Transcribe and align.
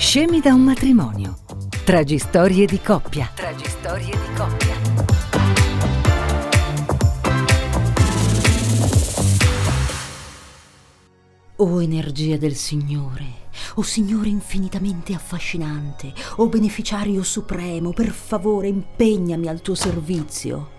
Scemi 0.00 0.40
da 0.40 0.54
un 0.54 0.62
matrimonio. 0.62 1.40
Tragistorie 1.84 2.64
di 2.64 2.80
coppia. 2.80 3.30
Tragistorie 3.34 4.10
di 4.10 4.34
coppia. 4.34 4.74
O 11.56 11.82
energia 11.82 12.38
del 12.38 12.54
Signore, 12.54 13.26
o 13.74 13.82
Signore 13.82 14.30
infinitamente 14.30 15.12
affascinante, 15.12 16.14
o 16.36 16.48
beneficiario 16.48 17.22
supremo, 17.22 17.92
per 17.92 18.08
favore 18.08 18.68
impegnami 18.68 19.48
al 19.48 19.60
tuo 19.60 19.74
servizio. 19.74 20.70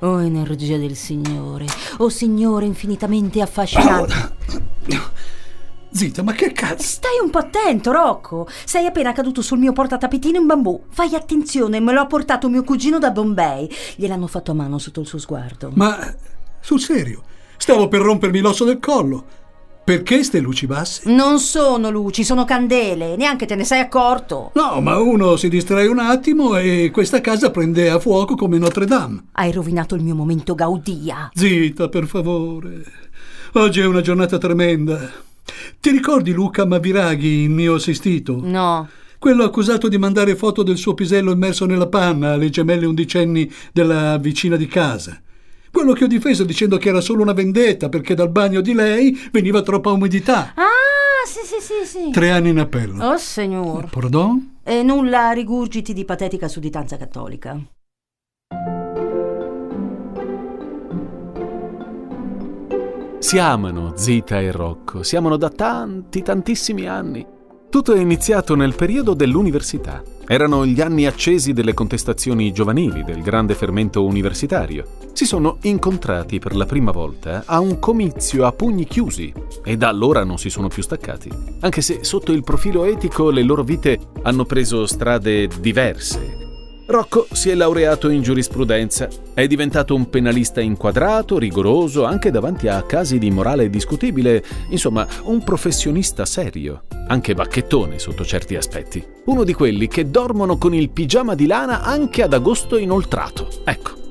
O 0.00 0.20
energia 0.20 0.76
del 0.76 0.96
Signore, 0.96 1.64
o 1.96 2.10
Signore 2.10 2.66
infinitamente 2.66 3.40
affascinante. 3.40 4.34
Zita, 5.96 6.22
ma 6.22 6.32
che 6.32 6.52
cazzo? 6.52 6.82
Stai 6.82 7.18
un 7.22 7.30
po' 7.30 7.38
attento, 7.38 7.90
Rocco. 7.90 8.46
Sei 8.66 8.84
appena 8.84 9.14
caduto 9.14 9.40
sul 9.40 9.58
mio 9.58 9.72
portatapetino 9.72 10.38
in 10.38 10.44
bambù. 10.44 10.84
Fai 10.90 11.14
attenzione, 11.14 11.80
me 11.80 11.94
l'ha 11.94 12.04
portato 12.04 12.50
mio 12.50 12.64
cugino 12.64 12.98
da 12.98 13.10
Bombay. 13.10 13.66
Gliel'hanno 13.96 14.26
fatto 14.26 14.50
a 14.50 14.54
mano 14.54 14.76
sotto 14.76 15.00
il 15.00 15.06
suo 15.06 15.18
sguardo. 15.18 15.70
Ma 15.72 16.14
sul 16.60 16.80
serio? 16.80 17.22
Stavo 17.56 17.88
per 17.88 18.02
rompermi 18.02 18.40
l'osso 18.40 18.66
del 18.66 18.78
collo. 18.78 19.24
Perché 19.84 20.22
ste 20.22 20.40
luci 20.40 20.66
basse? 20.66 21.10
Non 21.10 21.38
sono 21.38 21.88
luci, 21.88 22.24
sono 22.24 22.44
candele. 22.44 23.16
Neanche 23.16 23.46
te 23.46 23.54
ne 23.54 23.64
sei 23.64 23.80
accorto. 23.80 24.50
No, 24.52 24.82
ma 24.82 24.98
uno 24.98 25.36
si 25.36 25.48
distrae 25.48 25.86
un 25.86 26.00
attimo 26.00 26.56
e 26.56 26.90
questa 26.92 27.22
casa 27.22 27.50
prende 27.50 27.88
a 27.88 27.98
fuoco 27.98 28.34
come 28.34 28.58
Notre 28.58 28.84
Dame. 28.84 29.28
Hai 29.32 29.50
rovinato 29.50 29.94
il 29.94 30.02
mio 30.02 30.14
momento 30.14 30.54
gaudia. 30.54 31.30
Zita, 31.32 31.88
per 31.88 32.06
favore. 32.06 32.84
Oggi 33.54 33.80
è 33.80 33.86
una 33.86 34.02
giornata 34.02 34.36
tremenda. 34.36 35.24
Ti 35.86 35.92
ricordi 35.92 36.32
Luca 36.32 36.64
Maviraghi, 36.64 37.42
il 37.42 37.50
mio 37.50 37.74
assistito? 37.74 38.40
No. 38.42 38.88
Quello 39.20 39.44
accusato 39.44 39.86
di 39.86 39.98
mandare 39.98 40.34
foto 40.34 40.64
del 40.64 40.78
suo 40.78 40.94
pisello 40.94 41.30
immerso 41.30 41.64
nella 41.64 41.86
panna 41.86 42.32
alle 42.32 42.50
gemelle 42.50 42.86
undicenni 42.86 43.48
della 43.72 44.18
vicina 44.18 44.56
di 44.56 44.66
casa. 44.66 45.22
Quello 45.70 45.92
che 45.92 46.02
ho 46.02 46.08
difeso 46.08 46.42
dicendo 46.42 46.76
che 46.76 46.88
era 46.88 47.00
solo 47.00 47.22
una 47.22 47.34
vendetta 47.34 47.88
perché 47.88 48.14
dal 48.14 48.32
bagno 48.32 48.62
di 48.62 48.74
lei 48.74 49.16
veniva 49.30 49.62
troppa 49.62 49.92
umidità. 49.92 50.54
Ah, 50.56 51.24
sì, 51.24 51.46
sì, 51.46 51.60
sì, 51.60 51.86
sì. 51.86 52.10
Tre 52.10 52.30
anni 52.30 52.48
in 52.48 52.58
appello. 52.58 53.06
Oh, 53.06 53.16
signor. 53.16 53.88
Pardon? 53.88 54.56
E 54.64 54.82
nulla 54.82 55.30
rigurgiti 55.30 55.92
di 55.92 56.04
patetica 56.04 56.48
sudditanza 56.48 56.96
cattolica. 56.96 57.56
Si 63.18 63.38
amano 63.38 63.94
Zita 63.96 64.40
e 64.40 64.52
Rocco, 64.52 65.02
si 65.02 65.16
amano 65.16 65.36
da 65.36 65.48
tanti, 65.48 66.22
tantissimi 66.22 66.86
anni. 66.86 67.26
Tutto 67.68 67.92
è 67.92 67.98
iniziato 67.98 68.54
nel 68.54 68.74
periodo 68.74 69.14
dell'università. 69.14 70.02
Erano 70.26 70.66
gli 70.66 70.80
anni 70.80 71.06
accesi 71.06 71.52
delle 71.52 71.74
contestazioni 71.74 72.52
giovanili, 72.52 73.04
del 73.04 73.22
grande 73.22 73.54
fermento 73.54 74.04
universitario. 74.04 74.84
Si 75.12 75.24
sono 75.24 75.58
incontrati 75.62 76.38
per 76.38 76.54
la 76.54 76.66
prima 76.66 76.92
volta 76.92 77.42
a 77.46 77.58
un 77.58 77.78
comizio 77.78 78.44
a 78.44 78.52
pugni 78.52 78.84
chiusi 78.84 79.32
e 79.64 79.76
da 79.76 79.88
allora 79.88 80.22
non 80.22 80.38
si 80.38 80.50
sono 80.50 80.68
più 80.68 80.82
staccati. 80.82 81.30
Anche 81.60 81.80
se 81.80 82.04
sotto 82.04 82.32
il 82.32 82.44
profilo 82.44 82.84
etico 82.84 83.30
le 83.30 83.42
loro 83.42 83.62
vite 83.64 83.98
hanno 84.22 84.44
preso 84.44 84.86
strade 84.86 85.48
diverse 85.60 86.45
Rocco 86.86 87.26
si 87.32 87.50
è 87.50 87.54
laureato 87.56 88.08
in 88.08 88.22
giurisprudenza, 88.22 89.08
è 89.34 89.48
diventato 89.48 89.96
un 89.96 90.08
penalista 90.08 90.60
inquadrato, 90.60 91.36
rigoroso, 91.36 92.04
anche 92.04 92.30
davanti 92.30 92.68
a 92.68 92.80
casi 92.84 93.18
di 93.18 93.28
morale 93.28 93.68
discutibile, 93.68 94.44
insomma, 94.70 95.04
un 95.24 95.42
professionista 95.42 96.24
serio, 96.24 96.84
anche 97.08 97.34
bacchettone 97.34 97.98
sotto 97.98 98.24
certi 98.24 98.54
aspetti. 98.54 99.04
Uno 99.24 99.42
di 99.42 99.52
quelli 99.52 99.88
che 99.88 100.10
dormono 100.10 100.58
con 100.58 100.74
il 100.74 100.90
pigiama 100.90 101.34
di 101.34 101.46
lana 101.46 101.82
anche 101.82 102.22
ad 102.22 102.32
agosto 102.32 102.76
inoltrato. 102.76 103.48
Ecco. 103.64 104.05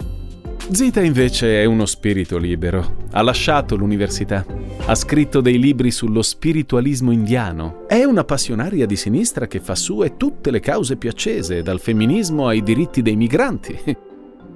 Zita 0.71 0.99
invece 0.99 1.61
è 1.61 1.65
uno 1.65 1.85
spirito 1.85 2.37
libero. 2.37 2.97
Ha 3.11 3.21
lasciato 3.21 3.75
l'università. 3.75 4.43
Ha 4.87 4.95
scritto 4.95 5.39
dei 5.39 5.59
libri 5.59 5.91
sullo 5.91 6.23
spiritualismo 6.23 7.11
indiano. 7.11 7.87
È 7.87 8.03
una 8.03 8.23
passionaria 8.23 8.87
di 8.87 8.95
sinistra 8.95 9.45
che 9.45 9.59
fa 9.59 9.75
sue 9.75 10.17
tutte 10.17 10.49
le 10.49 10.59
cause 10.59 10.97
più 10.97 11.09
accese, 11.09 11.61
dal 11.61 11.79
femminismo 11.79 12.47
ai 12.47 12.63
diritti 12.63 13.03
dei 13.03 13.15
migranti. 13.15 13.79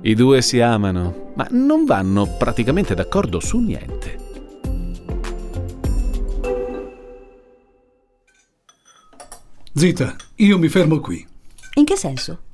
I 0.02 0.16
due 0.16 0.42
si 0.42 0.60
amano, 0.60 1.32
ma 1.36 1.48
non 1.52 1.86
vanno 1.86 2.38
praticamente 2.38 2.96
d'accordo 2.96 3.40
su 3.40 3.60
niente. 3.60 4.18
Zita, 9.76 10.16
io 10.38 10.58
mi 10.58 10.70
fermo 10.70 11.00
qui. 11.00 11.26
In 11.76 11.86
che 11.86 11.96
senso? 11.96 12.48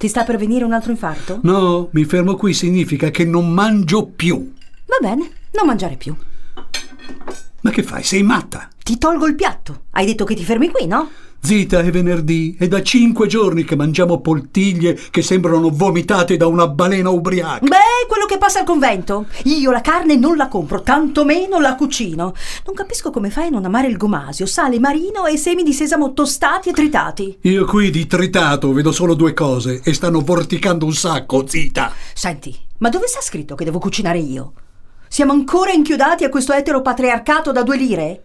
Ti 0.00 0.08
sta 0.08 0.24
per 0.24 0.38
venire 0.38 0.64
un 0.64 0.72
altro 0.72 0.92
infarto? 0.92 1.40
No, 1.42 1.90
mi 1.92 2.06
fermo 2.06 2.34
qui 2.34 2.54
significa 2.54 3.10
che 3.10 3.26
non 3.26 3.52
mangio 3.52 4.06
più. 4.06 4.50
Va 4.86 4.96
bene, 4.98 5.30
non 5.50 5.66
mangiare 5.66 5.96
più. 5.96 6.16
Ma 7.60 7.70
che 7.70 7.82
fai? 7.82 8.02
Sei 8.02 8.22
matta? 8.22 8.66
Ti 8.82 8.96
tolgo 8.96 9.26
il 9.26 9.34
piatto. 9.34 9.82
Hai 9.90 10.06
detto 10.06 10.24
che 10.24 10.34
ti 10.34 10.42
fermi 10.42 10.70
qui, 10.70 10.86
no? 10.86 11.10
Zita, 11.42 11.80
è 11.80 11.90
venerdì. 11.90 12.54
È 12.58 12.68
da 12.68 12.82
cinque 12.82 13.26
giorni 13.26 13.64
che 13.64 13.74
mangiamo 13.74 14.20
poltiglie 14.20 14.98
che 15.10 15.22
sembrano 15.22 15.70
vomitate 15.70 16.36
da 16.36 16.46
una 16.46 16.68
balena 16.68 17.10
ubriaca. 17.10 17.66
Beh, 17.66 18.06
quello 18.06 18.26
che 18.26 18.38
passa 18.38 18.60
al 18.60 18.66
convento. 18.66 19.26
Io 19.44 19.70
la 19.70 19.80
carne 19.80 20.16
non 20.16 20.36
la 20.36 20.48
compro, 20.48 20.82
tantomeno 20.82 21.58
la 21.58 21.74
cucino. 21.74 22.34
Non 22.66 22.74
capisco 22.74 23.10
come 23.10 23.30
fai 23.30 23.46
a 23.46 23.50
non 23.50 23.64
amare 23.64 23.88
il 23.88 23.96
gomasio, 23.96 24.46
sale 24.46 24.78
marino 24.78 25.26
e 25.26 25.36
semi 25.36 25.62
di 25.62 25.72
sesamo 25.72 26.12
tostati 26.12 26.68
e 26.68 26.72
tritati. 26.72 27.38
Io 27.42 27.64
qui 27.64 27.90
di 27.90 28.06
tritato 28.06 28.72
vedo 28.72 28.92
solo 28.92 29.14
due 29.14 29.34
cose 29.34 29.80
e 29.82 29.94
stanno 29.94 30.20
vorticando 30.20 30.84
un 30.84 30.94
sacco, 30.94 31.46
Zita. 31.46 31.92
Senti, 32.14 32.56
ma 32.78 32.90
dove 32.90 33.06
sta 33.06 33.20
scritto 33.20 33.54
che 33.54 33.64
devo 33.64 33.78
cucinare 33.78 34.18
io? 34.18 34.52
Siamo 35.08 35.32
ancora 35.32 35.72
inchiodati 35.72 36.22
a 36.22 36.28
questo 36.28 36.52
eteropatriarcato 36.52 37.50
da 37.50 37.62
due 37.62 37.76
lire? 37.76 38.22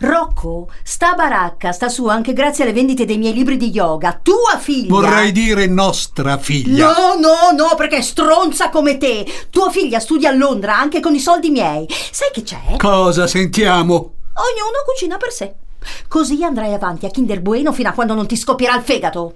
Rocco, 0.00 0.68
sta 0.82 1.14
baracca 1.14 1.72
sta 1.72 1.88
su 1.88 2.06
anche 2.06 2.32
grazie 2.32 2.64
alle 2.64 2.72
vendite 2.72 3.04
dei 3.04 3.18
miei 3.18 3.32
libri 3.32 3.56
di 3.56 3.70
yoga. 3.70 4.18
Tua 4.22 4.58
figlia. 4.58 4.88
Vorrei 4.88 5.32
dire 5.32 5.66
nostra 5.66 6.38
figlia. 6.38 6.86
No, 6.86 7.14
no, 7.18 7.56
no, 7.56 7.74
perché 7.76 7.98
è 7.98 8.02
stronza 8.02 8.70
come 8.70 8.98
te. 8.98 9.26
Tua 9.50 9.70
figlia 9.70 10.00
studia 10.00 10.30
a 10.30 10.34
Londra 10.34 10.78
anche 10.78 11.00
con 11.00 11.14
i 11.14 11.20
soldi 11.20 11.50
miei. 11.50 11.86
Sai 11.88 12.30
che 12.32 12.42
c'è? 12.42 12.76
Cosa 12.76 13.26
sentiamo? 13.26 13.94
Ognuno 13.94 14.84
cucina 14.86 15.16
per 15.16 15.32
sé. 15.32 15.54
Così 16.08 16.42
andrai 16.42 16.74
avanti 16.74 17.06
a 17.06 17.10
Kinder 17.10 17.40
Bueno 17.40 17.72
fino 17.72 17.88
a 17.88 17.92
quando 17.92 18.14
non 18.14 18.26
ti 18.26 18.36
scoppierà 18.36 18.74
il 18.76 18.82
fegato. 18.82 19.34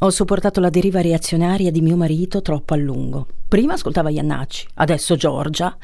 Ho 0.00 0.10
sopportato 0.10 0.60
la 0.60 0.68
deriva 0.68 1.00
reazionaria 1.00 1.70
di 1.70 1.80
mio 1.80 1.96
marito 1.96 2.42
troppo 2.42 2.74
a 2.74 2.76
lungo. 2.76 3.28
Prima 3.48 3.72
ascoltava 3.72 4.10
Iannacci, 4.10 4.66
adesso 4.74 5.16
Giorgia. 5.16 5.74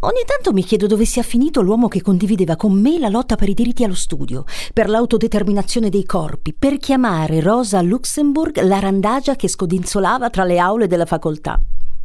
Ogni 0.00 0.22
tanto 0.24 0.52
mi 0.52 0.62
chiedo 0.62 0.86
dove 0.86 1.04
sia 1.04 1.24
finito 1.24 1.62
l'uomo 1.62 1.88
che 1.88 2.00
condivideva 2.00 2.54
con 2.54 2.80
me 2.80 3.00
la 3.00 3.08
lotta 3.08 3.34
per 3.34 3.48
i 3.48 3.54
diritti 3.54 3.82
allo 3.82 3.96
studio, 3.96 4.44
per 4.72 4.88
l'autodeterminazione 4.88 5.88
dei 5.88 6.04
corpi, 6.04 6.54
per 6.56 6.76
chiamare 6.76 7.40
Rosa 7.40 7.82
Luxemburg 7.82 8.62
la 8.62 8.78
randagia 8.78 9.34
che 9.34 9.48
scodinzolava 9.48 10.30
tra 10.30 10.44
le 10.44 10.60
aule 10.60 10.86
della 10.86 11.04
facoltà. 11.04 11.58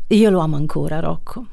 Io 0.07 0.29
lo 0.31 0.39
amo 0.39 0.55
ancora, 0.55 0.99
Rocco. 0.99 1.45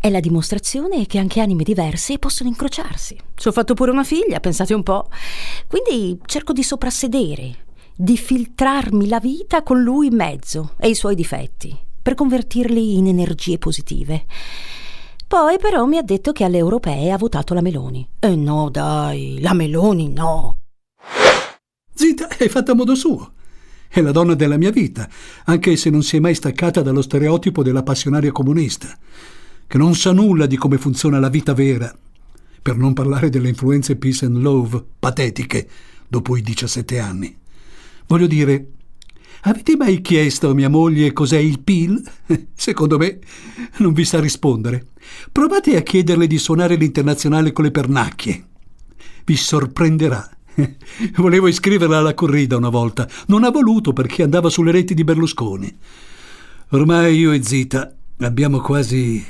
È 0.00 0.08
la 0.08 0.20
dimostrazione 0.20 1.04
che 1.04 1.18
anche 1.18 1.38
anime 1.38 1.64
diverse 1.64 2.18
possono 2.18 2.48
incrociarsi. 2.48 3.14
Ci 3.34 3.48
ho 3.48 3.52
fatto 3.52 3.74
pure 3.74 3.90
una 3.90 4.04
figlia, 4.04 4.40
pensate 4.40 4.72
un 4.72 4.82
po'. 4.82 5.10
Quindi 5.66 6.18
cerco 6.24 6.54
di 6.54 6.62
soprassedere, 6.62 7.68
di 8.00 8.16
filtrarmi 8.16 9.08
la 9.08 9.20
vita 9.20 9.62
con 9.62 9.82
lui 9.82 10.06
in 10.06 10.14
mezzo 10.14 10.72
e 10.78 10.88
i 10.88 10.94
suoi 10.94 11.14
difetti, 11.14 11.76
per 12.00 12.14
convertirli 12.14 12.96
in 12.96 13.06
energie 13.06 13.58
positive. 13.58 14.24
Poi 15.28 15.58
però 15.58 15.84
mi 15.84 15.98
ha 15.98 16.02
detto 16.02 16.32
che 16.32 16.44
alle 16.44 16.56
europee 16.56 17.10
ha 17.10 17.18
votato 17.18 17.52
la 17.52 17.60
Meloni. 17.60 18.08
E 18.18 18.34
no, 18.36 18.70
dai, 18.70 19.38
la 19.42 19.52
Meloni 19.52 20.10
no. 20.10 20.56
Zita, 21.92 22.26
hai 22.38 22.48
fatto 22.48 22.72
a 22.72 22.74
modo 22.74 22.94
suo. 22.94 23.32
È 23.86 24.00
la 24.00 24.12
donna 24.12 24.34
della 24.34 24.56
mia 24.56 24.70
vita, 24.70 25.06
anche 25.44 25.76
se 25.76 25.90
non 25.90 26.02
si 26.02 26.16
è 26.16 26.20
mai 26.20 26.34
staccata 26.34 26.80
dallo 26.80 27.02
stereotipo 27.02 27.62
della 27.62 27.82
passionaria 27.82 28.32
comunista, 28.32 28.96
che 29.66 29.76
non 29.76 29.94
sa 29.94 30.12
nulla 30.12 30.46
di 30.46 30.56
come 30.56 30.78
funziona 30.78 31.18
la 31.18 31.28
vita 31.28 31.52
vera. 31.52 31.94
per 32.62 32.76
non 32.76 32.92
parlare 32.92 33.30
delle 33.30 33.48
influenze 33.48 33.96
peace 33.96 34.24
and 34.24 34.36
love 34.38 34.84
patetiche 34.98 35.68
dopo 36.08 36.36
i 36.36 36.42
17 36.42 36.98
anni. 36.98 37.39
Voglio 38.10 38.26
dire, 38.26 38.72
avete 39.42 39.76
mai 39.76 40.00
chiesto 40.00 40.50
a 40.50 40.52
mia 40.52 40.68
moglie 40.68 41.12
cos'è 41.12 41.38
il 41.38 41.60
PIL? 41.60 42.02
Secondo 42.56 42.98
me 42.98 43.20
non 43.76 43.92
vi 43.92 44.04
sa 44.04 44.18
rispondere. 44.18 44.88
Provate 45.30 45.76
a 45.76 45.82
chiederle 45.82 46.26
di 46.26 46.36
suonare 46.36 46.74
l'internazionale 46.74 47.52
con 47.52 47.62
le 47.62 47.70
pernacchie. 47.70 48.46
Vi 49.24 49.36
sorprenderà. 49.36 50.28
Volevo 51.18 51.46
iscriverla 51.46 51.98
alla 51.98 52.14
corrida 52.14 52.56
una 52.56 52.68
volta. 52.68 53.08
Non 53.28 53.44
ha 53.44 53.50
voluto 53.50 53.92
perché 53.92 54.24
andava 54.24 54.48
sulle 54.48 54.72
reti 54.72 54.92
di 54.92 55.04
Berlusconi. 55.04 55.78
Ormai 56.70 57.16
io 57.16 57.30
e 57.30 57.44
Zita 57.44 57.94
abbiamo 58.18 58.58
quasi 58.58 59.24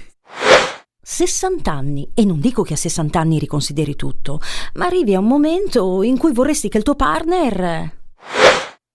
60 1.03 1.71
anni, 1.71 2.09
e 2.15 2.25
non 2.25 2.41
dico 2.41 2.63
che 2.63 2.73
a 2.73 2.79
60 2.79 3.21
anni 3.21 3.39
riconsideri 3.39 3.95
tutto, 3.95 4.41
ma 4.77 4.87
arrivi 4.87 5.15
a 5.15 5.19
un 5.19 5.27
momento 5.27 6.03
in 6.03 6.17
cui 6.17 6.33
vorresti 6.33 6.71
che 6.71 6.79
il 6.79 6.85
tuo 6.85 6.95
partner... 6.95 7.99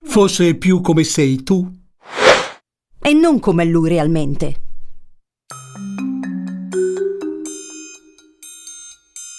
fosse 0.06 0.56
più 0.56 0.82
come 0.82 1.04
sei 1.04 1.44
tu. 1.44 1.70
E 3.02 3.14
non 3.14 3.40
come 3.40 3.66
lui 3.66 3.90
realmente. 3.90 4.62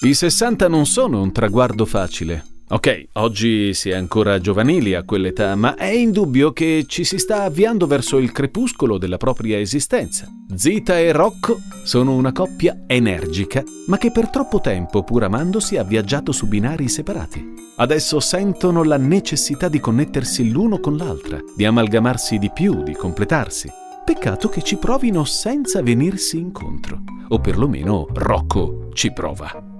I 0.00 0.14
60 0.14 0.68
non 0.68 0.86
sono 0.86 1.22
un 1.22 1.32
traguardo 1.32 1.84
facile. 1.86 2.55
Ok, 2.68 3.10
oggi 3.12 3.72
si 3.74 3.90
è 3.90 3.94
ancora 3.94 4.40
giovanili 4.40 4.94
a 4.94 5.04
quell'età, 5.04 5.54
ma 5.54 5.76
è 5.76 5.92
indubbio 5.92 6.52
che 6.52 6.84
ci 6.88 7.04
si 7.04 7.16
sta 7.16 7.44
avviando 7.44 7.86
verso 7.86 8.18
il 8.18 8.32
crepuscolo 8.32 8.98
della 8.98 9.18
propria 9.18 9.60
esistenza. 9.60 10.26
Zita 10.52 10.98
e 10.98 11.12
Rocco 11.12 11.60
sono 11.84 12.16
una 12.16 12.32
coppia 12.32 12.82
energica, 12.88 13.62
ma 13.86 13.98
che 13.98 14.10
per 14.10 14.30
troppo 14.30 14.60
tempo, 14.60 15.04
pur 15.04 15.22
amandosi, 15.22 15.76
ha 15.76 15.84
viaggiato 15.84 16.32
su 16.32 16.48
binari 16.48 16.88
separati. 16.88 17.54
Adesso 17.76 18.18
sentono 18.18 18.82
la 18.82 18.96
necessità 18.96 19.68
di 19.68 19.78
connettersi 19.78 20.50
l'uno 20.50 20.80
con 20.80 20.96
l'altra, 20.96 21.38
di 21.54 21.64
amalgamarsi 21.64 22.36
di 22.36 22.50
più, 22.52 22.82
di 22.82 22.94
completarsi. 22.94 23.70
Peccato 24.04 24.48
che 24.48 24.62
ci 24.62 24.76
provino 24.76 25.22
senza 25.22 25.82
venirsi 25.82 26.38
incontro, 26.38 26.98
o 27.28 27.38
perlomeno 27.38 28.08
Rocco 28.12 28.88
ci 28.92 29.12
prova. 29.12 29.75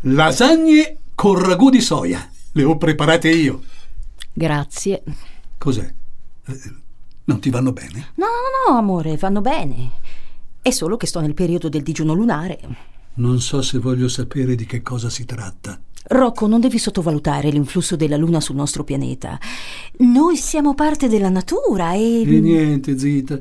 Lasagne 0.00 0.98
con 1.14 1.38
ragù 1.38 1.70
di 1.70 1.80
soia. 1.80 2.28
Le 2.52 2.64
ho 2.64 2.76
preparate 2.76 3.28
io. 3.30 3.62
Grazie. 4.32 5.02
Cos'è? 5.58 5.92
Eh, 6.46 6.60
Non 7.24 7.40
ti 7.40 7.50
vanno 7.50 7.72
bene? 7.72 8.12
No, 8.14 8.26
no, 8.26 8.72
no, 8.72 8.78
amore, 8.78 9.16
vanno 9.16 9.40
bene. 9.40 9.90
È 10.62 10.70
solo 10.70 10.96
che 10.96 11.06
sto 11.06 11.20
nel 11.20 11.34
periodo 11.34 11.68
del 11.68 11.82
digiuno 11.82 12.12
lunare. 12.14 12.58
Non 13.14 13.40
so 13.40 13.62
se 13.62 13.78
voglio 13.78 14.08
sapere 14.08 14.54
di 14.54 14.66
che 14.66 14.82
cosa 14.82 15.08
si 15.10 15.24
tratta. 15.24 15.78
Rocco, 16.08 16.46
non 16.46 16.60
devi 16.60 16.78
sottovalutare 16.78 17.50
l'influsso 17.50 17.96
della 17.96 18.16
luna 18.16 18.40
sul 18.40 18.54
nostro 18.54 18.84
pianeta. 18.84 19.38
Noi 19.98 20.36
siamo 20.36 20.74
parte 20.74 21.08
della 21.08 21.30
natura 21.30 21.94
e... 21.94 22.20
E 22.20 22.40
niente, 22.40 22.96
Zita. 22.96 23.40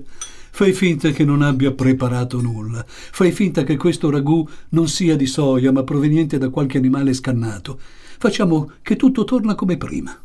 Fai 0.55 0.71
finta 0.71 1.09
che 1.09 1.25
non 1.25 1.41
abbia 1.41 1.73
preparato 1.73 2.39
nulla. 2.39 2.81
Fai 2.87 3.33
finta 3.33 3.65
che 3.65 3.75
questo 3.75 4.09
ragù 4.09 4.47
non 4.69 4.87
sia 4.87 5.17
di 5.17 5.25
soia, 5.25 5.69
ma 5.73 5.83
proveniente 5.83 6.37
da 6.37 6.47
qualche 6.47 6.77
animale 6.77 7.13
scannato. 7.13 7.77
Facciamo 8.17 8.71
che 8.81 8.95
tutto 8.95 9.25
torna 9.25 9.53
come 9.53 9.75
prima. 9.75 10.17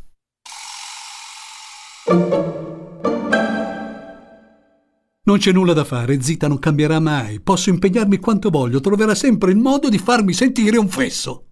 Non 5.23 5.37
c'è 5.37 5.51
nulla 5.51 5.73
da 5.73 5.83
fare, 5.83 6.21
Zita 6.21 6.47
non 6.47 6.59
cambierà 6.59 7.01
mai. 7.01 7.41
Posso 7.41 7.69
impegnarmi 7.69 8.17
quanto 8.19 8.49
voglio, 8.49 8.79
troverà 8.79 9.13
sempre 9.15 9.51
il 9.51 9.57
modo 9.57 9.89
di 9.89 9.97
farmi 9.97 10.31
sentire 10.31 10.77
un 10.77 10.87
fesso. 10.87 11.47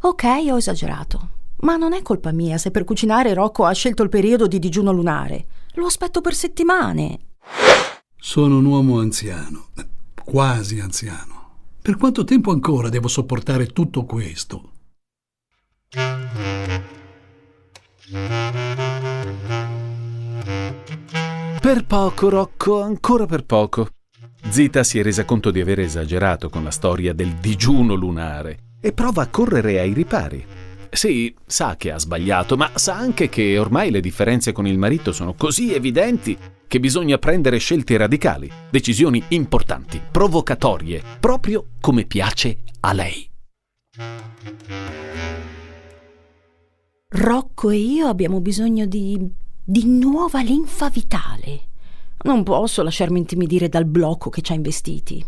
Ok, 0.00 0.24
ho 0.50 0.56
esagerato. 0.56 1.28
Ma 1.58 1.76
non 1.76 1.92
è 1.92 2.02
colpa 2.02 2.32
mia 2.32 2.58
se 2.58 2.72
per 2.72 2.82
cucinare 2.82 3.34
Rocco 3.34 3.66
ha 3.66 3.72
scelto 3.72 4.02
il 4.02 4.08
periodo 4.08 4.48
di 4.48 4.58
digiuno 4.58 4.90
lunare. 4.90 5.46
Lo 5.74 5.86
aspetto 5.86 6.20
per 6.20 6.34
settimane. 6.34 7.26
Sono 8.24 8.58
un 8.58 8.64
uomo 8.66 9.00
anziano, 9.00 9.70
quasi 10.24 10.78
anziano. 10.78 11.74
Per 11.82 11.96
quanto 11.96 12.22
tempo 12.22 12.52
ancora 12.52 12.88
devo 12.88 13.08
sopportare 13.08 13.66
tutto 13.66 14.04
questo? 14.04 14.70
Per 21.60 21.84
poco, 21.84 22.28
Rocco, 22.28 22.80
ancora 22.80 23.26
per 23.26 23.44
poco. 23.44 23.88
Zita 24.48 24.84
si 24.84 25.00
è 25.00 25.02
resa 25.02 25.24
conto 25.24 25.50
di 25.50 25.60
aver 25.60 25.80
esagerato 25.80 26.48
con 26.48 26.62
la 26.62 26.70
storia 26.70 27.12
del 27.12 27.34
digiuno 27.34 27.94
lunare 27.94 28.76
e 28.80 28.92
prova 28.92 29.22
a 29.22 29.28
correre 29.28 29.80
ai 29.80 29.92
ripari. 29.92 30.61
Sì, 30.94 31.34
sa 31.46 31.76
che 31.78 31.90
ha 31.90 31.98
sbagliato, 31.98 32.58
ma 32.58 32.70
sa 32.74 32.94
anche 32.94 33.30
che 33.30 33.56
ormai 33.56 33.90
le 33.90 34.00
differenze 34.00 34.52
con 34.52 34.66
il 34.66 34.76
marito 34.76 35.12
sono 35.12 35.32
così 35.32 35.72
evidenti 35.72 36.36
che 36.68 36.80
bisogna 36.80 37.16
prendere 37.16 37.56
scelte 37.56 37.96
radicali, 37.96 38.50
decisioni 38.70 39.24
importanti, 39.28 40.02
provocatorie, 40.12 41.02
proprio 41.18 41.68
come 41.80 42.04
piace 42.04 42.58
a 42.80 42.92
lei. 42.92 43.26
Rocco 47.08 47.70
e 47.70 47.76
io 47.76 48.08
abbiamo 48.08 48.40
bisogno 48.40 48.84
di. 48.84 49.18
di 49.64 49.86
nuova 49.86 50.42
linfa 50.42 50.90
vitale. 50.90 51.60
Non 52.24 52.42
posso 52.42 52.82
lasciarmi 52.82 53.18
intimidire 53.18 53.70
dal 53.70 53.86
blocco 53.86 54.28
che 54.28 54.42
ci 54.42 54.52
ha 54.52 54.54
investiti. 54.54 55.24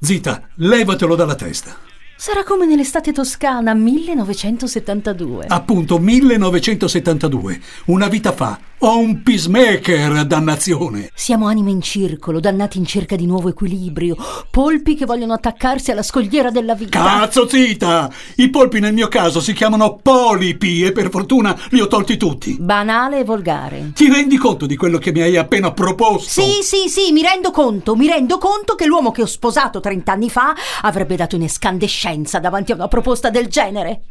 Zita, 0.00 0.48
levatelo 0.56 1.14
dalla 1.14 1.36
testa. 1.36 1.94
Sarà 2.18 2.44
come 2.44 2.64
nell'estate 2.64 3.12
toscana 3.12 3.74
1972. 3.74 5.44
Appunto, 5.48 5.98
1972. 5.98 7.60
Una 7.86 8.08
vita 8.08 8.32
fa. 8.32 8.58
Ho 8.80 8.98
un 8.98 9.22
peacemaker, 9.22 10.26
dannazione. 10.26 11.10
Siamo 11.14 11.46
anime 11.46 11.70
in 11.70 11.80
circolo, 11.80 12.40
dannati 12.40 12.76
in 12.76 12.84
cerca 12.84 13.16
di 13.16 13.24
nuovo 13.24 13.48
equilibrio, 13.48 14.16
polpi 14.50 14.94
che 14.94 15.06
vogliono 15.06 15.32
attaccarsi 15.32 15.92
alla 15.92 16.02
scogliera 16.02 16.50
della 16.50 16.74
vita. 16.74 17.02
Cazzo, 17.02 17.48
Zita! 17.48 18.12
I 18.36 18.50
polpi 18.50 18.78
nel 18.78 18.92
mio 18.92 19.08
caso 19.08 19.40
si 19.40 19.54
chiamano 19.54 19.96
polipi 20.02 20.82
e 20.82 20.92
per 20.92 21.08
fortuna 21.08 21.58
li 21.70 21.80
ho 21.80 21.86
tolti 21.86 22.18
tutti. 22.18 22.58
Banale 22.60 23.20
e 23.20 23.24
volgare. 23.24 23.92
Ti 23.94 24.12
rendi 24.12 24.36
conto 24.36 24.66
di 24.66 24.76
quello 24.76 24.98
che 24.98 25.10
mi 25.10 25.22
hai 25.22 25.38
appena 25.38 25.72
proposto? 25.72 26.42
Sì, 26.42 26.60
sì, 26.60 26.88
sì, 26.90 27.12
mi 27.12 27.22
rendo 27.22 27.52
conto, 27.52 27.96
mi 27.96 28.06
rendo 28.06 28.36
conto 28.36 28.74
che 28.74 28.84
l'uomo 28.84 29.10
che 29.10 29.22
ho 29.22 29.26
sposato 29.26 29.80
30 29.80 30.12
anni 30.12 30.28
fa 30.28 30.54
avrebbe 30.82 31.16
dato 31.16 31.34
un'escandescenza 31.36 32.40
davanti 32.40 32.72
a 32.72 32.74
una 32.74 32.88
proposta 32.88 33.30
del 33.30 33.46
genere. 33.46 34.02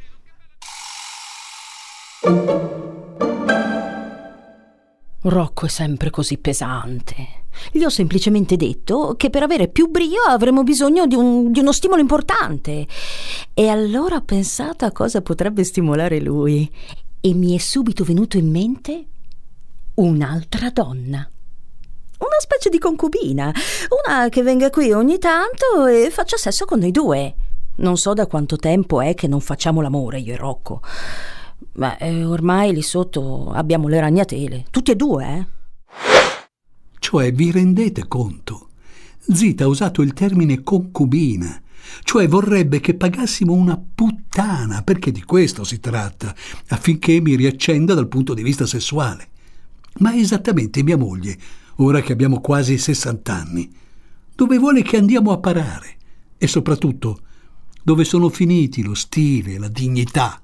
Rocco 5.28 5.66
è 5.66 5.70
sempre 5.70 6.12
così 6.12 6.38
pesante. 6.38 7.44
Gli 7.72 7.84
ho 7.84 7.90
semplicemente 7.90 8.58
detto 8.58 9.16
che 9.18 9.32
per 9.32 9.42
avere 9.42 9.70
più 9.70 9.88
brio 9.88 10.22
avremo 10.28 10.62
bisogno 10.62 11.08
di, 11.08 11.16
un- 11.16 11.52
di 11.52 11.60
uno 11.60 11.72
stimolo 11.72 12.00
importante. 12.00 12.86
E 13.54 13.68
allora 13.68 14.18
ho 14.18 14.22
pensato 14.22 14.86
a 14.86 14.92
cosa 14.92 15.22
potrebbe 15.22 15.64
stimolare 15.64 16.20
lui. 16.22 16.72
E 17.22 17.34
mi 17.34 17.56
è 17.56 17.58
subito 17.58 18.04
venuto 18.04 18.38
in 18.38 18.52
mente 18.52 19.06
un'altra 19.96 20.70
donna. 20.70 21.28
Una 22.18 22.40
specie 22.40 22.70
di 22.70 22.78
concubina, 22.78 23.52
una 24.06 24.30
che 24.30 24.44
venga 24.44 24.70
qui 24.70 24.92
ogni 24.92 25.18
tanto 25.18 25.88
e 25.88 26.10
faccia 26.12 26.38
sesso 26.38 26.66
con 26.66 26.80
noi 26.80 26.92
due. 26.92 27.36
Non 27.78 27.98
so 27.98 28.14
da 28.14 28.28
quanto 28.28 28.58
tempo 28.58 29.02
è 29.02 29.16
che 29.16 29.28
non 29.28 29.42
facciamo 29.42 29.82
l'amore 29.82 30.20
io 30.20 30.34
e 30.34 30.38
Rocco. 30.38 30.82
Ma 31.74 31.98
eh, 31.98 32.24
ormai 32.24 32.74
lì 32.74 32.82
sotto 32.82 33.52
abbiamo 33.52 33.88
le 33.88 34.00
ragnatele, 34.00 34.66
tutti 34.72 34.92
e 34.92 34.96
due, 34.96 35.26
eh? 35.26 35.54
Cioè, 37.00 37.32
vi 37.32 37.52
rendete 37.52 38.08
conto? 38.08 38.70
Zita 39.20 39.66
ha 39.66 39.68
usato 39.68 40.02
il 40.02 40.14
termine 40.14 40.64
concubina. 40.64 41.62
Cioè 42.04 42.28
vorrebbe 42.28 42.80
che 42.80 42.96
pagassimo 42.96 43.54
una 43.54 43.78
puttana, 43.78 44.82
perché 44.82 45.12
di 45.12 45.24
questo 45.24 45.64
si 45.64 45.80
tratta, 45.80 46.34
affinché 46.70 47.22
mi 47.22 47.36
riaccenda 47.36 47.94
dal 47.94 48.08
punto 48.08 48.34
di 48.34 48.42
vista 48.42 48.66
sessuale. 48.66 49.30
Ma 50.00 50.16
esattamente 50.16 50.84
mia 50.84 50.98
moglie, 50.98 51.38
ora 51.76 52.02
che 52.02 52.12
abbiamo 52.12 52.42
quasi 52.42 52.78
60 52.78 53.34
anni. 53.34 53.72
Dove 54.34 54.58
vuole 54.58 54.82
che 54.82 54.98
andiamo 54.98 55.32
a 55.32 55.38
parare? 55.38 55.98
E 56.38 56.48
soprattutto, 56.48 57.20
dove 57.84 58.04
sono 58.04 58.30
finiti 58.30 58.84
lo 58.84 58.94
stile, 58.94 59.58
la 59.58 59.70
dignità? 59.70 60.42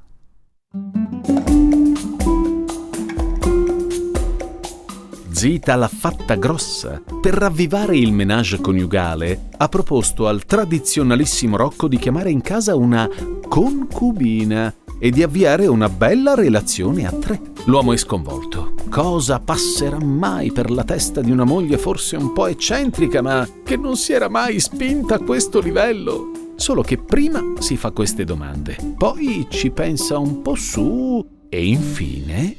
Zita 5.41 5.75
l'ha 5.75 5.87
fatta 5.87 6.35
grossa. 6.35 7.01
Per 7.19 7.33
ravvivare 7.33 7.97
il 7.97 8.13
menage 8.13 8.61
coniugale, 8.61 9.49
ha 9.57 9.67
proposto 9.69 10.27
al 10.27 10.45
tradizionalissimo 10.45 11.57
Rocco 11.57 11.87
di 11.87 11.97
chiamare 11.97 12.29
in 12.29 12.41
casa 12.41 12.75
una 12.75 13.09
concubina 13.47 14.71
e 14.99 15.09
di 15.09 15.23
avviare 15.23 15.65
una 15.65 15.89
bella 15.89 16.35
relazione 16.35 17.07
a 17.07 17.11
tre. 17.11 17.41
L'uomo 17.65 17.91
è 17.91 17.97
sconvolto. 17.97 18.75
Cosa 18.87 19.39
passerà 19.39 19.99
mai 19.99 20.51
per 20.51 20.69
la 20.69 20.83
testa 20.83 21.21
di 21.21 21.31
una 21.31 21.43
moglie 21.43 21.79
forse 21.79 22.17
un 22.17 22.33
po' 22.33 22.45
eccentrica, 22.45 23.23
ma 23.23 23.47
che 23.63 23.77
non 23.77 23.97
si 23.97 24.13
era 24.13 24.29
mai 24.29 24.59
spinta 24.59 25.15
a 25.15 25.19
questo 25.19 25.59
livello? 25.59 26.40
Solo 26.61 26.83
che 26.83 26.99
prima 26.99 27.41
si 27.57 27.75
fa 27.75 27.89
queste 27.89 28.23
domande, 28.23 28.77
poi 28.95 29.47
ci 29.49 29.71
pensa 29.71 30.19
un 30.19 30.43
po' 30.43 30.53
su 30.53 31.47
e 31.49 31.65
infine... 31.65 32.55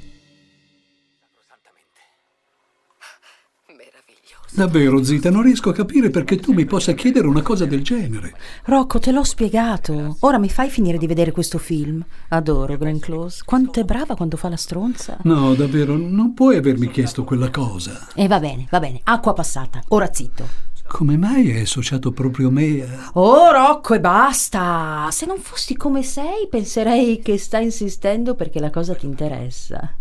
Davvero, 4.54 5.04
Zita, 5.04 5.30
non 5.30 5.42
riesco 5.42 5.70
a 5.70 5.72
capire 5.72 6.10
perché 6.10 6.36
tu 6.36 6.52
mi 6.52 6.64
possa 6.64 6.94
chiedere 6.94 7.28
una 7.28 7.42
cosa 7.42 7.64
del 7.64 7.82
genere. 7.82 8.34
Rocco, 8.64 8.98
te 8.98 9.12
l'ho 9.12 9.22
spiegato. 9.22 10.16
Ora 10.20 10.38
mi 10.38 10.50
fai 10.50 10.68
finire 10.68 10.98
di 10.98 11.06
vedere 11.06 11.30
questo 11.30 11.58
film. 11.58 12.04
Adoro 12.30 12.76
Glenn 12.76 12.98
Close. 12.98 13.42
Quanto 13.46 13.78
è 13.78 13.84
brava 13.84 14.16
quando 14.16 14.36
fa 14.36 14.48
la 14.48 14.56
stronza. 14.56 15.18
No, 15.22 15.54
davvero, 15.54 15.96
non 15.96 16.34
puoi 16.34 16.56
avermi 16.56 16.90
chiesto 16.90 17.22
quella 17.22 17.50
cosa. 17.50 18.08
E 18.14 18.26
va 18.26 18.40
bene, 18.40 18.66
va 18.68 18.80
bene. 18.80 19.00
Acqua 19.04 19.32
passata. 19.32 19.80
Ora 19.88 20.12
zitto. 20.12 20.71
Come 20.92 21.16
mai 21.16 21.50
hai 21.50 21.62
associato 21.62 22.12
proprio 22.12 22.50
me 22.50 22.82
a... 22.82 23.10
Oh, 23.14 23.50
Rocco, 23.50 23.94
e 23.94 24.00
basta! 24.00 25.08
Se 25.10 25.24
non 25.24 25.38
fossi 25.38 25.74
come 25.74 26.02
sei, 26.02 26.48
penserei 26.50 27.22
che 27.22 27.38
stai 27.38 27.64
insistendo 27.64 28.34
perché 28.34 28.60
la 28.60 28.68
cosa 28.68 28.94
ti 28.94 29.06
interessa. 29.06 29.94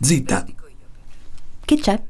Zitta! 0.00 0.46
Che 1.62 1.76
c'è? 1.76 2.02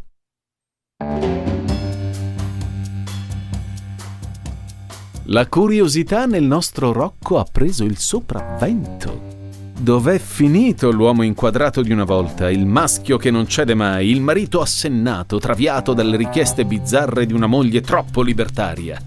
La 5.25 5.47
curiosità 5.49 6.26
nel 6.26 6.45
nostro 6.45 6.92
Rocco 6.92 7.38
ha 7.38 7.45
preso 7.50 7.83
il 7.83 7.99
sopravvento. 7.99 9.48
Dov'è 9.80 10.18
finito 10.18 10.90
l'uomo 10.90 11.23
inquadrato 11.23 11.82
di 11.82 11.92
una 11.92 12.02
volta, 12.02 12.50
il 12.50 12.66
maschio 12.66 13.16
che 13.16 13.30
non 13.30 13.47
cede 13.47 13.75
mai, 13.75 14.11
il 14.11 14.20
marito 14.20 14.61
assennato, 14.61 15.38
traviato 15.38 15.94
dalle 15.94 16.16
richieste 16.16 16.64
bizzarre 16.64 17.26
di 17.26 17.32
una 17.32 17.47
moglie 17.47 17.80
troppo 17.80 18.23
libertaria? 18.23 19.00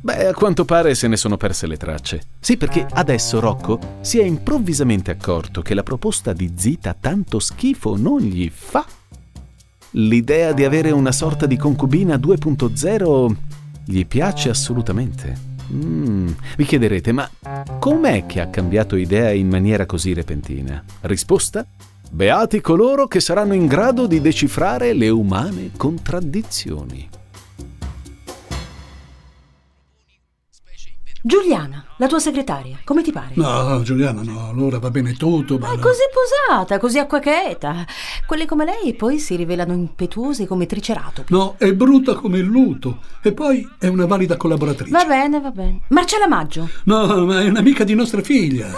Beh, 0.00 0.28
a 0.28 0.32
quanto 0.32 0.64
pare 0.64 0.94
se 0.94 1.08
ne 1.08 1.18
sono 1.18 1.36
perse 1.36 1.66
le 1.66 1.76
tracce. 1.76 2.22
Sì, 2.40 2.56
perché 2.56 2.86
adesso 2.90 3.38
Rocco 3.38 3.98
si 4.00 4.18
è 4.18 4.24
improvvisamente 4.24 5.10
accorto 5.10 5.60
che 5.60 5.74
la 5.74 5.82
proposta 5.82 6.32
di 6.32 6.54
Zita 6.56 6.96
tanto 6.98 7.38
schifo 7.38 7.96
non 7.98 8.20
gli 8.20 8.50
fa. 8.50 8.82
L'idea 9.90 10.52
di 10.52 10.64
avere 10.64 10.90
una 10.90 11.12
sorta 11.12 11.44
di 11.44 11.58
concubina 11.58 12.16
2.0 12.16 13.36
gli 13.84 14.06
piace 14.06 14.48
assolutamente. 14.48 15.55
Mm, 15.72 16.28
vi 16.56 16.64
chiederete, 16.64 17.12
ma 17.12 17.28
com'è 17.78 18.26
che 18.26 18.40
ha 18.40 18.48
cambiato 18.48 18.96
idea 18.96 19.30
in 19.30 19.48
maniera 19.48 19.86
così 19.86 20.12
repentina? 20.12 20.82
Risposta? 21.02 21.66
Beati 22.10 22.60
coloro 22.60 23.08
che 23.08 23.20
saranno 23.20 23.54
in 23.54 23.66
grado 23.66 24.06
di 24.06 24.20
decifrare 24.20 24.92
le 24.92 25.08
umane 25.08 25.72
contraddizioni. 25.76 27.08
Giuliana, 31.26 31.84
la 31.96 32.06
tua 32.06 32.20
segretaria, 32.20 32.78
come 32.84 33.02
ti 33.02 33.10
pare? 33.10 33.32
No, 33.34 33.82
Giuliana, 33.82 34.22
no, 34.22 34.48
allora 34.48 34.78
va 34.78 34.92
bene 34.92 35.14
tutto, 35.14 35.58
ma... 35.58 35.72
È 35.72 35.78
così 35.80 36.02
posata, 36.12 36.78
così 36.78 37.00
acquacheta. 37.00 37.84
Quelle 38.24 38.46
come 38.46 38.64
lei 38.64 38.94
poi 38.94 39.18
si 39.18 39.34
rivelano 39.34 39.72
impetuose 39.72 40.46
come 40.46 40.66
triceratopi. 40.66 41.32
No, 41.32 41.56
è 41.58 41.72
brutta 41.72 42.14
come 42.14 42.38
il 42.38 42.44
luto. 42.44 43.00
E 43.22 43.32
poi 43.32 43.68
è 43.76 43.88
una 43.88 44.06
valida 44.06 44.36
collaboratrice. 44.36 44.92
Va 44.92 45.04
bene, 45.04 45.40
va 45.40 45.50
bene. 45.50 45.80
Marcella 45.88 46.28
Maggio? 46.28 46.70
No, 46.84 47.24
ma 47.24 47.40
è 47.40 47.48
un'amica 47.48 47.82
di 47.82 47.96
nostra 47.96 48.22
figlia. 48.22 48.68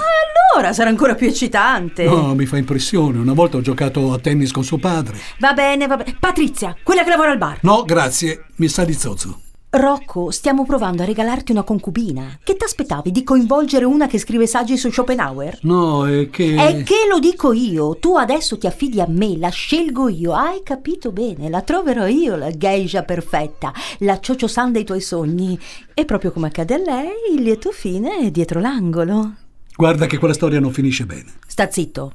Allora 0.54 0.72
sarà 0.72 0.88
ancora 0.88 1.14
più 1.14 1.26
eccitante. 1.26 2.04
No, 2.04 2.34
mi 2.34 2.46
fa 2.46 2.56
impressione. 2.56 3.18
Una 3.18 3.34
volta 3.34 3.58
ho 3.58 3.60
giocato 3.60 4.14
a 4.14 4.18
tennis 4.20 4.52
con 4.52 4.64
suo 4.64 4.78
padre. 4.78 5.18
Va 5.38 5.52
bene, 5.52 5.86
va 5.86 5.98
bene. 5.98 6.16
Patrizia, 6.18 6.74
quella 6.82 7.04
che 7.04 7.10
lavora 7.10 7.30
al 7.30 7.36
bar. 7.36 7.58
No, 7.60 7.82
grazie, 7.82 8.46
mi 8.56 8.68
sa 8.68 8.86
di 8.86 8.94
zozzo. 8.94 9.40
Rocco, 9.70 10.30
stiamo 10.30 10.64
provando 10.64 11.02
a 11.02 11.04
regalarti 11.04 11.52
una 11.52 11.62
concubina. 11.62 12.38
Che 12.42 12.56
t'aspettavi 12.56 13.12
di 13.12 13.22
coinvolgere 13.22 13.84
una 13.84 14.06
che 14.06 14.18
scrive 14.18 14.46
saggi 14.46 14.78
su 14.78 14.90
Schopenhauer? 14.90 15.58
No, 15.62 16.08
è 16.08 16.30
che... 16.30 16.54
È 16.56 16.82
che 16.84 17.06
lo 17.06 17.18
dico 17.18 17.52
io. 17.52 17.98
Tu 17.98 18.16
adesso 18.16 18.56
ti 18.56 18.66
affidi 18.66 18.98
a 18.98 19.06
me, 19.06 19.36
la 19.36 19.50
scelgo 19.50 20.08
io. 20.08 20.32
Hai 20.32 20.62
capito 20.62 21.12
bene, 21.12 21.50
la 21.50 21.60
troverò 21.60 22.06
io, 22.06 22.36
la 22.36 22.50
geisha 22.50 23.02
perfetta, 23.02 23.70
la 23.98 24.18
cioccio-san 24.18 24.72
dei 24.72 24.84
tuoi 24.84 25.02
sogni. 25.02 25.60
E 25.92 26.06
proprio 26.06 26.32
come 26.32 26.46
accade 26.46 26.72
a 26.72 26.78
lei, 26.78 27.34
il 27.34 27.42
lieto 27.42 27.70
fine 27.70 28.20
è 28.20 28.30
dietro 28.30 28.60
l'angolo. 28.60 29.34
Guarda 29.76 30.06
che 30.06 30.16
quella 30.16 30.32
storia 30.32 30.60
non 30.60 30.72
finisce 30.72 31.04
bene. 31.04 31.34
Sta 31.46 31.70
zitto. 31.70 32.14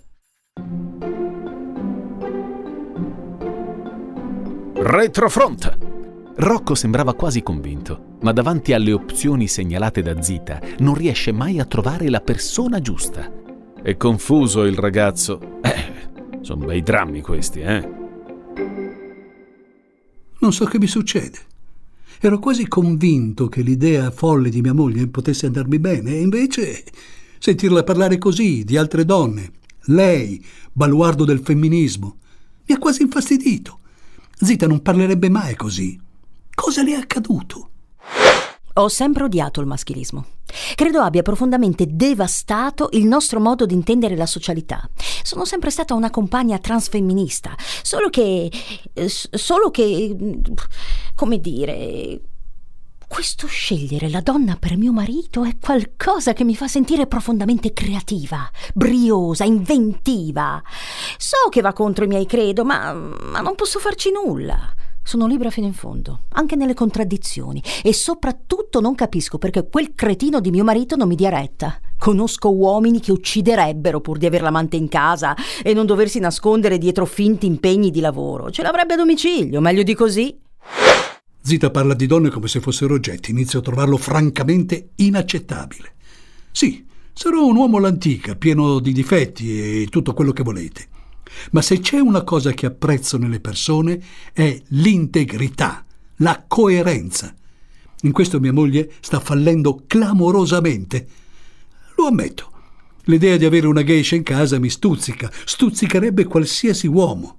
Retrofront! 4.74 5.93
Rocco 6.36 6.74
sembrava 6.74 7.14
quasi 7.14 7.44
convinto, 7.44 8.18
ma 8.22 8.32
davanti 8.32 8.74
alle 8.74 8.92
opzioni 8.92 9.48
segnalate 9.48 10.02
da 10.02 10.20
Zita 10.20 10.60
non 10.80 10.96
riesce 10.96 11.32
mai 11.32 11.60
a 11.60 11.66
trovare 11.66 12.10
la 12.10 12.22
persona 12.22 12.82
giusta. 12.82 13.32
È 13.82 13.96
confuso 13.98 14.64
il 14.64 14.76
ragazzo. 14.76 15.60
Eh, 15.62 16.42
sono 16.42 16.66
bei 16.66 16.82
drammi 16.82 17.22
questi, 17.22 17.60
eh? 17.60 17.88
Non 20.40 20.52
so 20.52 20.66
che 20.66 20.80
mi 20.80 20.88
succede. 20.88 21.38
Ero 22.20 22.40
quasi 22.40 22.68
convinto 22.68 23.48
che 23.48 23.62
l'idea 23.62 24.10
folle 24.10 24.50
di 24.50 24.62
mia 24.62 24.74
moglie 24.74 25.08
potesse 25.08 25.46
andarmi 25.46 25.78
bene, 25.78 26.12
e 26.12 26.22
invece 26.22 26.84
sentirla 27.38 27.84
parlare 27.84 28.18
così 28.18 28.64
di 28.64 28.76
altre 28.76 29.06
donne, 29.06 29.52
lei, 29.88 30.44
baluardo 30.72 31.26
del 31.26 31.42
femminismo, 31.42 32.18
mi 32.66 32.74
ha 32.74 32.80
quasi 32.80 33.04
infastidito. 33.04 33.82
Zita 34.36 34.66
non 34.66 34.82
parlerebbe 34.82 35.30
mai 35.30 35.56
così. 35.56 36.00
Cosa 36.56 36.84
le 36.84 36.92
è 36.92 36.96
accaduto? 36.96 37.70
Ho 38.76 38.88
sempre 38.88 39.24
odiato 39.24 39.60
il 39.60 39.68
maschilismo. 39.68 40.26
Credo 40.76 41.02
abbia 41.02 41.22
profondamente 41.22 41.86
devastato 41.88 42.90
il 42.94 43.06
nostro 43.06 43.40
modo 43.40 43.66
di 43.66 43.74
intendere 43.74 44.16
la 44.16 44.26
socialità. 44.26 44.88
Sono 45.24 45.46
sempre 45.46 45.70
stata 45.72 45.94
una 45.94 46.10
compagna 46.10 46.58
transfemminista, 46.60 47.56
solo 47.58 48.10
che... 48.10 48.52
solo 49.32 49.72
che... 49.72 50.16
come 51.16 51.40
dire... 51.40 52.22
Questo 53.08 53.46
scegliere 53.46 54.10
la 54.10 54.22
donna 54.22 54.56
per 54.56 54.76
mio 54.76 54.92
marito 54.92 55.44
è 55.44 55.58
qualcosa 55.60 56.34
che 56.34 56.44
mi 56.44 56.56
fa 56.56 56.68
sentire 56.68 57.06
profondamente 57.06 57.72
creativa, 57.72 58.50
briosa, 58.74 59.44
inventiva. 59.44 60.60
So 61.18 61.50
che 61.52 61.62
va 61.62 61.74
contro 61.74 62.06
i 62.06 62.08
miei 62.08 62.26
credo, 62.26 62.66
ma, 62.66 62.92
ma 62.92 63.40
non 63.42 63.54
posso 63.54 63.78
farci 63.78 64.10
nulla. 64.12 64.74
Sono 65.06 65.28
libera 65.28 65.50
fino 65.50 65.68
in 65.68 65.74
fondo, 65.74 66.22
anche 66.30 66.56
nelle 66.56 66.74
contraddizioni, 66.74 67.62
e 67.84 67.94
soprattutto 67.94 68.80
non 68.80 68.96
capisco 68.96 69.38
perché 69.38 69.68
quel 69.68 69.94
cretino 69.94 70.40
di 70.40 70.50
mio 70.50 70.64
marito 70.64 70.96
non 70.96 71.10
mi 71.10 71.16
dia 71.16 71.30
retta. 71.30 71.78
Conosco 72.00 72.54
uomini 72.54 73.02
che 73.02 73.12
ucciderebbero 73.12 74.00
pur 74.00 74.18
di 74.18 74.26
aver 74.26 74.42
l'amante 74.42 74.78
in 74.78 74.88
casa 74.88 75.36
e 75.62 75.74
non 75.74 75.86
doversi 75.86 76.20
nascondere 76.20 76.78
dietro 76.78 77.06
finti 77.06 77.46
impegni 77.46 77.92
di 77.92 78.00
lavoro. 78.00 78.50
Ce 78.50 78.62
l'avrebbe 78.62 78.94
a 78.94 78.98
domicilio, 78.98 79.60
meglio 79.60 79.84
di 79.84 79.94
così. 79.94 80.40
Zita 81.42 81.70
parla 81.70 81.94
di 81.94 82.08
donne 82.08 82.30
come 82.30 82.48
se 82.48 82.62
fossero 82.62 82.94
oggetti. 82.94 83.32
Inizio 83.32 83.60
a 83.60 83.62
trovarlo 83.62 83.98
francamente 83.98 84.92
inaccettabile. 84.96 85.96
Sì, 86.50 86.86
sarò 87.12 87.46
un 87.46 87.58
uomo 87.58 87.78
all'antica, 87.78 88.36
pieno 88.36 88.80
di 88.80 88.94
difetti 88.94 89.82
e 89.82 89.88
tutto 89.88 90.14
quello 90.14 90.32
che 90.32 90.44
volete. 90.44 90.88
Ma 91.52 91.62
se 91.62 91.80
c'è 91.80 92.00
una 92.00 92.24
cosa 92.24 92.52
che 92.52 92.66
apprezzo 92.66 93.18
nelle 93.18 93.40
persone 93.40 94.02
è 94.34 94.62
l'integrità, 94.70 95.86
la 96.18 96.44
coerenza. 96.48 97.34
In 98.02 98.12
questo 98.12 98.40
mia 98.40 98.54
moglie 98.54 98.92
sta 99.00 99.20
fallendo 99.20 99.84
clamorosamente. 99.88 101.08
Lo 101.96 102.08
ammetto. 102.08 102.52
L'idea 103.06 103.38
di 103.38 103.46
avere 103.46 103.68
una 103.68 103.84
geisha 103.84 104.16
in 104.16 104.24
casa 104.24 104.60
mi 104.60 104.70
stuzzica, 104.70 105.32
stuzzicherebbe 105.46 106.26
qualsiasi 106.26 106.88
uomo. 106.88 107.38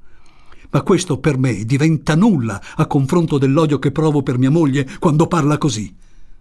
Ma 0.71 0.83
questo 0.83 1.19
per 1.19 1.39
me 1.39 1.65
diventa 1.65 2.15
nulla 2.15 2.61
a 2.77 2.87
confronto 2.87 3.39
dell'odio 3.39 3.79
che 3.79 3.93
provo 3.93 4.23
per 4.23 4.39
mia 4.39 4.51
moglie 4.51 4.89
quando 4.99 5.27
parla 5.27 5.57
così. 5.57 5.95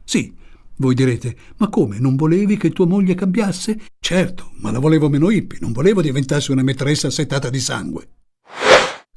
Sì, 0.03 0.33
voi 0.77 0.95
direte, 0.95 1.35
ma 1.57 1.69
come, 1.69 1.99
non 1.99 2.15
volevi 2.15 2.57
che 2.57 2.71
tua 2.71 2.85
moglie 2.85 3.15
cambiasse? 3.15 3.79
Certo, 3.99 4.51
ma 4.59 4.71
la 4.71 4.79
volevo 4.79 5.09
meno 5.09 5.29
hippie, 5.29 5.59
non 5.61 5.71
volevo 5.71 6.01
diventasse 6.01 6.51
una 6.51 6.63
maîtressa 6.63 7.09
setata 7.09 7.49
di 7.49 7.59
sangue. 7.59 8.07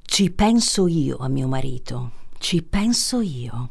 Ci 0.03 0.31
penso 0.31 0.87
io 0.87 1.17
a 1.17 1.29
mio 1.29 1.49
marito, 1.49 2.13
ci 2.39 2.63
penso 2.63 3.21
io. 3.21 3.71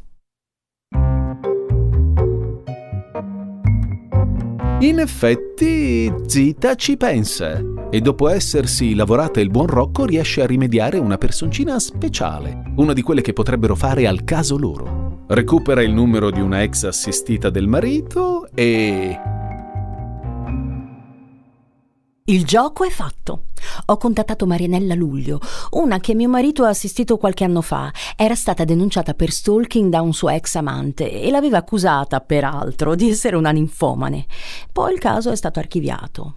In 4.80 5.00
effetti, 5.00 6.14
Zita 6.28 6.76
ci 6.76 6.98
pensa 6.98 7.62
e 7.90 8.02
dopo 8.02 8.28
essersi 8.28 8.94
lavorata 8.94 9.40
il 9.40 9.50
buon 9.50 9.68
Rocco 9.68 10.06
riesce 10.06 10.42
a 10.42 10.46
rimediare 10.46 10.98
una 10.98 11.18
personcina 11.18 11.80
speciale, 11.80 12.74
una 12.76 12.94
di 12.94 13.02
quelle 13.02 13.22
che 13.22 13.34
potrebbero 13.34 13.76
fare 13.76 14.06
al 14.06 14.24
caso 14.24 14.58
loro 14.58 15.05
recupera 15.28 15.82
il 15.82 15.92
numero 15.92 16.30
di 16.30 16.40
una 16.40 16.62
ex 16.62 16.84
assistita 16.84 17.50
del 17.50 17.68
marito 17.68 18.48
e... 18.54 19.20
Il 22.28 22.44
gioco 22.44 22.84
è 22.84 22.90
fatto. 22.90 23.46
Ho 23.88 23.98
contattato 23.98 24.48
Marianella 24.48 24.96
Luglio, 24.96 25.40
una 25.72 26.00
che 26.00 26.16
mio 26.16 26.28
marito 26.28 26.64
ha 26.64 26.70
assistito 26.70 27.18
qualche 27.18 27.44
anno 27.44 27.62
fa. 27.62 27.92
Era 28.16 28.34
stata 28.34 28.64
denunciata 28.64 29.14
per 29.14 29.30
stalking 29.30 29.92
da 29.92 30.02
un 30.02 30.12
suo 30.12 30.30
ex 30.30 30.56
amante 30.56 31.12
e 31.22 31.30
l'aveva 31.30 31.60
accusata, 31.60 32.22
peraltro, 32.22 32.96
di 32.96 33.10
essere 33.10 33.36
una 33.36 33.52
ninfomane. 33.52 34.26
Poi 34.72 34.94
il 34.94 35.00
caso 35.00 35.30
è 35.30 35.36
stato 35.36 35.60
archiviato. 35.60 36.36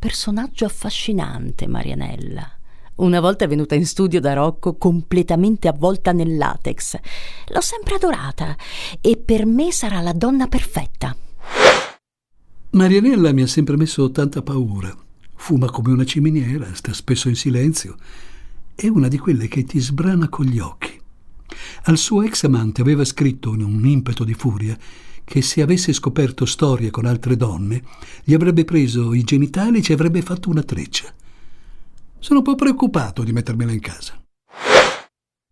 Personaggio 0.00 0.64
affascinante, 0.64 1.68
Marianella. 1.68 2.58
Una 2.96 3.18
volta 3.18 3.44
è 3.44 3.48
venuta 3.48 3.74
in 3.74 3.86
studio 3.86 4.20
da 4.20 4.34
Rocco 4.34 4.76
completamente 4.76 5.66
avvolta 5.66 6.12
nel 6.12 6.36
latex. 6.36 6.96
L'ho 7.48 7.60
sempre 7.60 7.96
adorata 7.96 8.56
e 9.00 9.16
per 9.16 9.46
me 9.46 9.72
sarà 9.72 10.00
la 10.00 10.12
donna 10.12 10.46
perfetta. 10.46 11.16
Marianella 12.70 13.32
mi 13.32 13.42
ha 13.42 13.48
sempre 13.48 13.76
messo 13.76 14.12
tanta 14.12 14.42
paura. 14.42 14.96
Fuma 15.34 15.66
come 15.66 15.92
una 15.92 16.04
ciminiera, 16.04 16.72
sta 16.72 16.92
spesso 16.92 17.28
in 17.28 17.34
silenzio. 17.34 17.96
È 18.76 18.86
una 18.86 19.08
di 19.08 19.18
quelle 19.18 19.48
che 19.48 19.64
ti 19.64 19.80
sbrana 19.80 20.28
con 20.28 20.46
gli 20.46 20.60
occhi. 20.60 21.00
Al 21.84 21.98
suo 21.98 22.22
ex 22.22 22.44
amante 22.44 22.80
aveva 22.80 23.04
scritto 23.04 23.54
in 23.54 23.62
un 23.62 23.84
impeto 23.86 24.22
di 24.22 24.34
furia 24.34 24.78
che 25.24 25.42
se 25.42 25.62
avesse 25.62 25.92
scoperto 25.92 26.44
storie 26.44 26.90
con 26.90 27.06
altre 27.06 27.36
donne, 27.36 27.82
gli 28.22 28.34
avrebbe 28.34 28.64
preso 28.64 29.14
i 29.14 29.24
genitali 29.24 29.78
e 29.78 29.82
ci 29.82 29.92
avrebbe 29.92 30.22
fatto 30.22 30.48
una 30.48 30.62
treccia. 30.62 31.12
Sono 32.24 32.38
un 32.38 32.44
po' 32.46 32.54
preoccupato 32.54 33.22
di 33.22 33.32
mettermela 33.34 33.70
in 33.70 33.80
casa. 33.80 34.18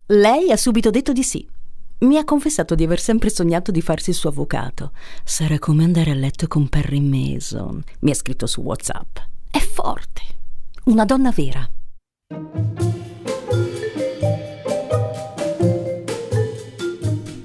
Lei 0.07 0.49
ha 0.51 0.57
subito 0.57 0.89
detto 0.89 1.11
di 1.11 1.21
sì. 1.21 1.47
Mi 1.99 2.17
ha 2.17 2.23
confessato 2.23 2.73
di 2.73 2.83
aver 2.83 2.99
sempre 2.99 3.29
sognato 3.29 3.69
di 3.69 3.79
farsi 3.79 4.09
il 4.09 4.15
suo 4.15 4.29
avvocato. 4.29 4.91
Sarà 5.23 5.59
come 5.59 5.83
andare 5.83 6.09
a 6.09 6.15
letto 6.15 6.47
con 6.47 6.69
Perry 6.69 6.99
Mason. 6.99 7.83
Mi 7.99 8.09
ha 8.09 8.15
scritto 8.15 8.47
su 8.47 8.61
WhatsApp. 8.61 9.17
È 9.51 9.59
forte. 9.59 10.21
Una 10.85 11.05
donna 11.05 11.29
vera. 11.29 11.69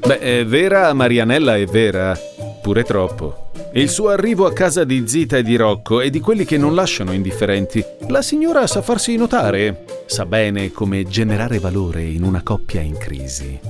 Beh, 0.06 0.18
è 0.20 0.46
vera, 0.46 0.94
Marianella 0.94 1.54
è 1.54 1.66
vera, 1.66 2.16
pure 2.62 2.82
troppo. 2.82 3.47
Il 3.78 3.90
suo 3.90 4.08
arrivo 4.08 4.44
a 4.44 4.52
casa 4.52 4.82
di 4.82 5.06
Zita 5.06 5.36
e 5.36 5.44
di 5.44 5.54
Rocco 5.54 6.00
è 6.00 6.10
di 6.10 6.18
quelli 6.18 6.44
che 6.44 6.58
non 6.58 6.74
lasciano 6.74 7.12
indifferenti. 7.12 7.80
La 8.08 8.22
signora 8.22 8.66
sa 8.66 8.82
farsi 8.82 9.14
notare, 9.14 10.02
sa 10.06 10.26
bene 10.26 10.72
come 10.72 11.04
generare 11.04 11.60
valore 11.60 12.02
in 12.02 12.24
una 12.24 12.42
coppia 12.42 12.80
in 12.80 12.98
crisi. 12.98 13.60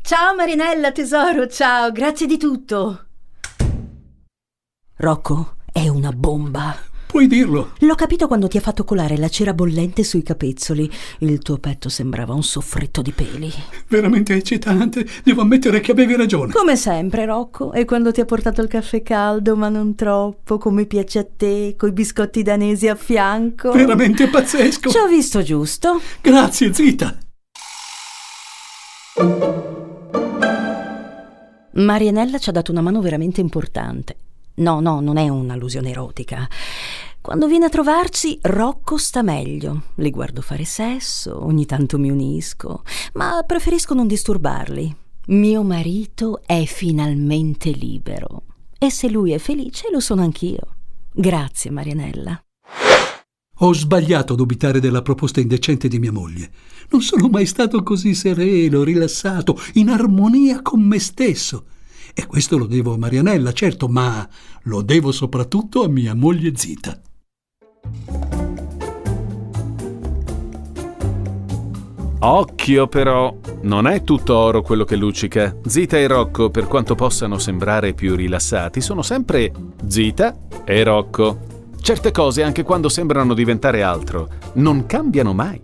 Ciao 0.00 0.34
Marinella, 0.36 0.92
tesoro, 0.92 1.48
ciao, 1.48 1.90
grazie 1.90 2.28
di 2.28 2.36
tutto. 2.36 3.06
Rocco 4.98 5.56
è 5.72 5.88
una 5.88 6.12
bomba. 6.12 6.93
Puoi 7.14 7.28
dirlo. 7.28 7.70
L'ho 7.78 7.94
capito 7.94 8.26
quando 8.26 8.48
ti 8.48 8.56
ha 8.56 8.60
fatto 8.60 8.82
colare 8.82 9.16
la 9.16 9.28
cera 9.28 9.54
bollente 9.54 10.02
sui 10.02 10.24
capezzoli. 10.24 10.90
Il 11.18 11.38
tuo 11.38 11.58
petto 11.58 11.88
sembrava 11.88 12.34
un 12.34 12.42
soffritto 12.42 13.02
di 13.02 13.12
peli. 13.12 13.52
Veramente 13.86 14.34
eccitante. 14.34 15.06
Devo 15.22 15.42
ammettere 15.42 15.78
che 15.78 15.92
avevi 15.92 16.16
ragione. 16.16 16.52
Come 16.52 16.74
sempre, 16.74 17.24
Rocco. 17.24 17.72
E 17.72 17.84
quando 17.84 18.10
ti 18.10 18.20
ha 18.20 18.24
portato 18.24 18.62
il 18.62 18.66
caffè 18.66 19.00
caldo, 19.02 19.54
ma 19.54 19.68
non 19.68 19.94
troppo, 19.94 20.58
come 20.58 20.86
piace 20.86 21.20
a 21.20 21.24
te, 21.24 21.76
coi 21.78 21.92
biscotti 21.92 22.42
danesi 22.42 22.88
a 22.88 22.96
fianco. 22.96 23.70
Veramente 23.70 24.26
pazzesco. 24.26 24.90
Ci 24.90 24.98
ho 24.98 25.06
visto 25.06 25.40
giusto. 25.40 26.00
Grazie, 26.20 26.74
Zita. 26.74 27.16
Marianella 31.74 32.38
ci 32.38 32.48
ha 32.48 32.52
dato 32.52 32.72
una 32.72 32.80
mano 32.80 33.00
veramente 33.00 33.40
importante. 33.40 34.16
No, 34.56 34.78
no, 34.78 35.00
non 35.00 35.16
è 35.16 35.28
un'allusione 35.28 35.90
erotica. 35.90 36.48
Quando 37.24 37.48
viene 37.48 37.64
a 37.64 37.70
trovarci, 37.70 38.38
Rocco 38.42 38.98
sta 38.98 39.22
meglio. 39.22 39.84
Li 39.94 40.10
guardo 40.10 40.42
fare 40.42 40.66
sesso, 40.66 41.42
ogni 41.42 41.64
tanto 41.64 41.98
mi 41.98 42.10
unisco, 42.10 42.82
ma 43.14 43.42
preferisco 43.46 43.94
non 43.94 44.06
disturbarli. 44.06 44.94
Mio 45.28 45.62
marito 45.62 46.42
è 46.44 46.64
finalmente 46.66 47.70
libero. 47.70 48.42
E 48.78 48.90
se 48.90 49.08
lui 49.08 49.32
è 49.32 49.38
felice, 49.38 49.88
lo 49.90 50.00
sono 50.00 50.20
anch'io. 50.20 50.76
Grazie, 51.14 51.70
Marianella. 51.70 52.38
Ho 53.60 53.72
sbagliato 53.72 54.34
a 54.34 54.36
dubitare 54.36 54.78
della 54.78 55.00
proposta 55.00 55.40
indecente 55.40 55.88
di 55.88 55.98
mia 55.98 56.12
moglie. 56.12 56.50
Non 56.90 57.00
sono 57.00 57.28
mai 57.28 57.46
stato 57.46 57.82
così 57.82 58.12
sereno, 58.12 58.82
rilassato, 58.82 59.58
in 59.74 59.88
armonia 59.88 60.60
con 60.60 60.82
me 60.82 60.98
stesso. 60.98 61.68
E 62.12 62.26
questo 62.26 62.58
lo 62.58 62.66
devo 62.66 62.92
a 62.92 62.98
Marianella, 62.98 63.52
certo, 63.52 63.88
ma 63.88 64.28
lo 64.64 64.82
devo 64.82 65.10
soprattutto 65.10 65.84
a 65.84 65.88
mia 65.88 66.14
moglie 66.14 66.54
Zita. 66.54 67.00
Occhio 72.26 72.86
però, 72.86 73.36
non 73.62 73.86
è 73.86 74.02
tutto 74.02 74.34
oro 74.34 74.62
quello 74.62 74.84
che 74.84 74.96
luccica. 74.96 75.54
Zita 75.66 75.98
e 75.98 76.06
Rocco, 76.06 76.48
per 76.48 76.66
quanto 76.66 76.94
possano 76.94 77.38
sembrare 77.38 77.92
più 77.92 78.16
rilassati, 78.16 78.80
sono 78.80 79.02
sempre 79.02 79.52
Zita 79.86 80.34
e 80.64 80.82
Rocco. 80.84 81.38
Certe 81.82 82.12
cose, 82.12 82.42
anche 82.42 82.62
quando 82.62 82.88
sembrano 82.88 83.34
diventare 83.34 83.82
altro, 83.82 84.28
non 84.54 84.86
cambiano 84.86 85.34
mai. 85.34 85.60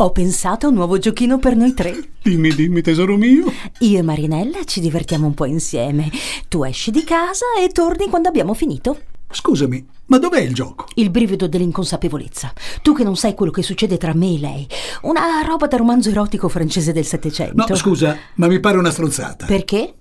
Ho 0.00 0.12
pensato 0.12 0.64
a 0.64 0.70
un 0.70 0.76
nuovo 0.76 0.96
giochino 0.96 1.38
per 1.38 1.54
noi 1.54 1.74
tre. 1.74 1.94
Dimmi, 2.22 2.54
dimmi, 2.54 2.80
tesoro 2.80 3.18
mio. 3.18 3.52
Io 3.80 3.98
e 3.98 4.00
Marinella 4.00 4.64
ci 4.64 4.80
divertiamo 4.80 5.26
un 5.26 5.34
po' 5.34 5.44
insieme. 5.44 6.10
Tu 6.48 6.64
esci 6.64 6.90
di 6.90 7.04
casa 7.04 7.44
e 7.62 7.68
torni 7.68 8.08
quando 8.08 8.28
abbiamo 8.28 8.54
finito. 8.54 8.98
Scusami, 9.30 9.86
ma 10.06 10.16
dov'è 10.16 10.40
il 10.40 10.54
gioco? 10.54 10.86
Il 10.94 11.10
brivido 11.10 11.48
dell'inconsapevolezza. 11.48 12.50
Tu 12.80 12.94
che 12.94 13.04
non 13.04 13.14
sai 13.14 13.34
quello 13.34 13.52
che 13.52 13.62
succede 13.62 13.98
tra 13.98 14.14
me 14.14 14.36
e 14.36 14.38
lei. 14.38 14.66
Una 15.02 15.42
roba 15.46 15.66
da 15.66 15.76
romanzo 15.76 16.08
erotico 16.08 16.48
francese 16.48 16.94
del 16.94 17.04
Settecento. 17.04 17.66
No, 17.68 17.76
scusa, 17.76 18.16
ma 18.36 18.46
mi 18.46 18.58
pare 18.58 18.78
una 18.78 18.90
stronzata. 18.90 19.44
Perché? 19.44 19.96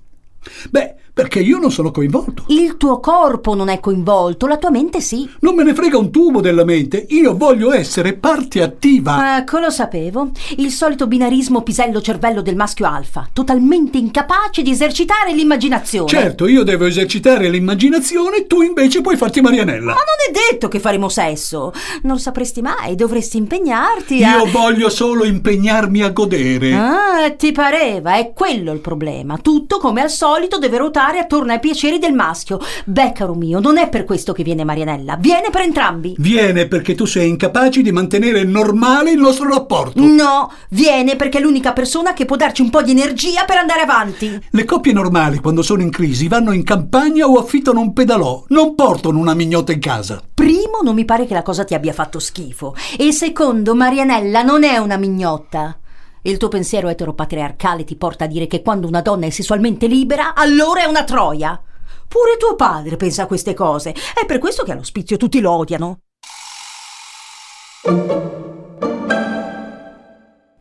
Beh, 0.69 0.95
perché 1.19 1.41
io 1.41 1.57
non 1.57 1.69
sono 1.69 1.91
coinvolto. 1.91 2.45
Il 2.47 2.77
tuo 2.77 3.01
corpo 3.01 3.53
non 3.53 3.67
è 3.67 3.81
coinvolto, 3.81 4.47
la 4.47 4.55
tua 4.55 4.69
mente 4.69 5.01
sì. 5.01 5.29
Non 5.41 5.53
me 5.53 5.65
ne 5.65 5.73
frega 5.73 5.97
un 5.97 6.11
tubo 6.11 6.39
della 6.39 6.63
mente, 6.63 7.07
io 7.09 7.35
voglio 7.35 7.73
essere 7.73 8.13
parte 8.13 8.61
attiva. 8.61 9.35
Ecco, 9.35 9.59
lo 9.59 9.69
sapevo. 9.69 10.29
Il 10.55 10.71
solito 10.71 11.07
binarismo 11.07 11.61
pisello-cervello 11.61 12.41
del 12.41 12.55
maschio 12.55 12.87
alfa, 12.87 13.27
totalmente 13.33 13.97
incapace 13.97 14.61
di 14.61 14.71
esercitare 14.71 15.33
l'immaginazione. 15.33 16.07
Certo, 16.07 16.47
io 16.47 16.63
devo 16.63 16.85
esercitare 16.85 17.49
l'immaginazione, 17.49 18.47
tu 18.47 18.61
invece 18.61 19.01
puoi 19.01 19.17
farti 19.17 19.41
Marianella. 19.41 19.91
Ma 19.91 19.97
non 19.97 20.19
è 20.25 20.51
detto 20.51 20.69
che 20.69 20.79
faremo 20.79 21.09
sesso. 21.09 21.73
Non 22.03 22.17
sapresti 22.17 22.61
mai, 22.61 22.95
dovresti 22.95 23.35
impegnarti 23.35 24.23
a... 24.23 24.37
Io 24.37 24.45
voglio 24.45 24.87
solo 24.87 25.25
impegnarmi 25.25 26.01
a 26.01 26.11
godere. 26.11 26.73
Ah, 26.73 27.29
ti 27.35 27.51
pareva, 27.51 28.15
è 28.15 28.31
quello 28.33 28.71
il 28.71 28.79
problema. 28.79 29.37
Tutto 29.37 29.79
come 29.79 30.01
al 30.01 30.09
solito 30.09 30.57
deve 30.59 30.77
ruotare 30.77 31.07
attorno 31.17 31.51
ai 31.51 31.59
piaceri 31.59 31.97
del 31.97 32.13
maschio. 32.13 32.59
Beh, 32.85 33.13
caro 33.13 33.33
mio, 33.33 33.59
non 33.59 33.77
è 33.79 33.89
per 33.89 34.03
questo 34.03 34.33
che 34.33 34.43
viene 34.43 34.63
Marianella, 34.63 35.15
viene 35.15 35.49
per 35.49 35.61
entrambi. 35.61 36.13
Viene 36.19 36.67
perché 36.67 36.93
tu 36.93 37.05
sei 37.05 37.29
incapace 37.29 37.81
di 37.81 37.91
mantenere 37.91 38.43
normale 38.43 39.11
il 39.11 39.19
nostro 39.19 39.49
rapporto. 39.49 39.99
No, 40.03 40.51
viene 40.69 41.15
perché 41.15 41.39
è 41.39 41.41
l'unica 41.41 41.73
persona 41.73 42.13
che 42.13 42.25
può 42.25 42.35
darci 42.35 42.61
un 42.61 42.69
po' 42.69 42.83
di 42.83 42.91
energia 42.91 43.45
per 43.45 43.57
andare 43.57 43.81
avanti. 43.81 44.39
Le 44.51 44.65
coppie 44.65 44.93
normali, 44.93 45.39
quando 45.39 45.63
sono 45.63 45.81
in 45.81 45.89
crisi, 45.89 46.27
vanno 46.27 46.51
in 46.51 46.63
campagna 46.63 47.25
o 47.25 47.39
affittano 47.39 47.79
un 47.79 47.93
pedalò, 47.93 48.43
non 48.49 48.75
portano 48.75 49.17
una 49.17 49.33
mignotta 49.33 49.71
in 49.71 49.79
casa. 49.79 50.21
Primo, 50.33 50.81
non 50.83 50.95
mi 50.95 51.05
pare 51.05 51.25
che 51.25 51.33
la 51.33 51.41
cosa 51.41 51.63
ti 51.63 51.73
abbia 51.73 51.93
fatto 51.93 52.19
schifo. 52.19 52.75
E 52.97 53.11
secondo, 53.11 53.73
Marianella 53.73 54.41
non 54.43 54.63
è 54.63 54.77
una 54.77 54.97
mignotta. 54.97 55.77
Il 56.23 56.37
tuo 56.37 56.49
pensiero 56.49 56.89
eteropatriarcale 56.89 57.83
ti 57.85 57.95
porta 57.95 58.25
a 58.25 58.27
dire 58.27 58.47
che 58.47 58.61
quando 58.61 58.87
una 58.87 59.01
donna 59.01 59.25
è 59.25 59.29
sessualmente 59.29 59.87
libera, 59.87 60.35
allora 60.35 60.83
è 60.83 60.85
una 60.85 61.03
troia. 61.03 61.61
Pure 62.07 62.37
tuo 62.37 62.55
padre 62.55 62.97
pensa 62.97 63.23
a 63.23 63.27
queste 63.27 63.53
cose. 63.53 63.91
È 63.91 64.25
per 64.25 64.39
questo 64.39 64.63
che 64.63 64.71
all'ospizio 64.71 65.15
tutti 65.15 65.39
lo 65.39 65.51
odiano. 65.51 65.99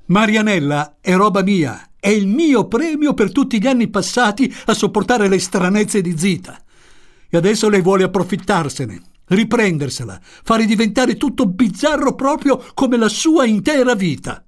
Marianella 0.07 0.97
è 1.01 1.15
roba 1.15 1.43
mia. 1.43 1.91
È 1.99 2.09
il 2.09 2.29
mio 2.29 2.69
premio 2.69 3.13
per 3.13 3.33
tutti 3.33 3.61
gli 3.61 3.67
anni 3.67 3.89
passati 3.89 4.55
a 4.67 4.75
sopportare 4.75 5.29
le 5.29 5.39
stranezze 5.41 6.01
di 6.01 6.17
Zita. 6.17 6.57
E 7.29 7.37
adesso 7.37 7.69
lei 7.69 7.83
vuole 7.83 8.05
approfittarsene, 8.05 9.03
riprendersela, 9.27 10.19
fare 10.23 10.65
diventare 10.65 11.17
tutto 11.17 11.47
bizzarro 11.47 12.15
proprio 12.15 12.65
come 12.73 12.97
la 12.97 13.09
sua 13.09 13.45
intera 13.45 13.95
vita. 13.95 14.48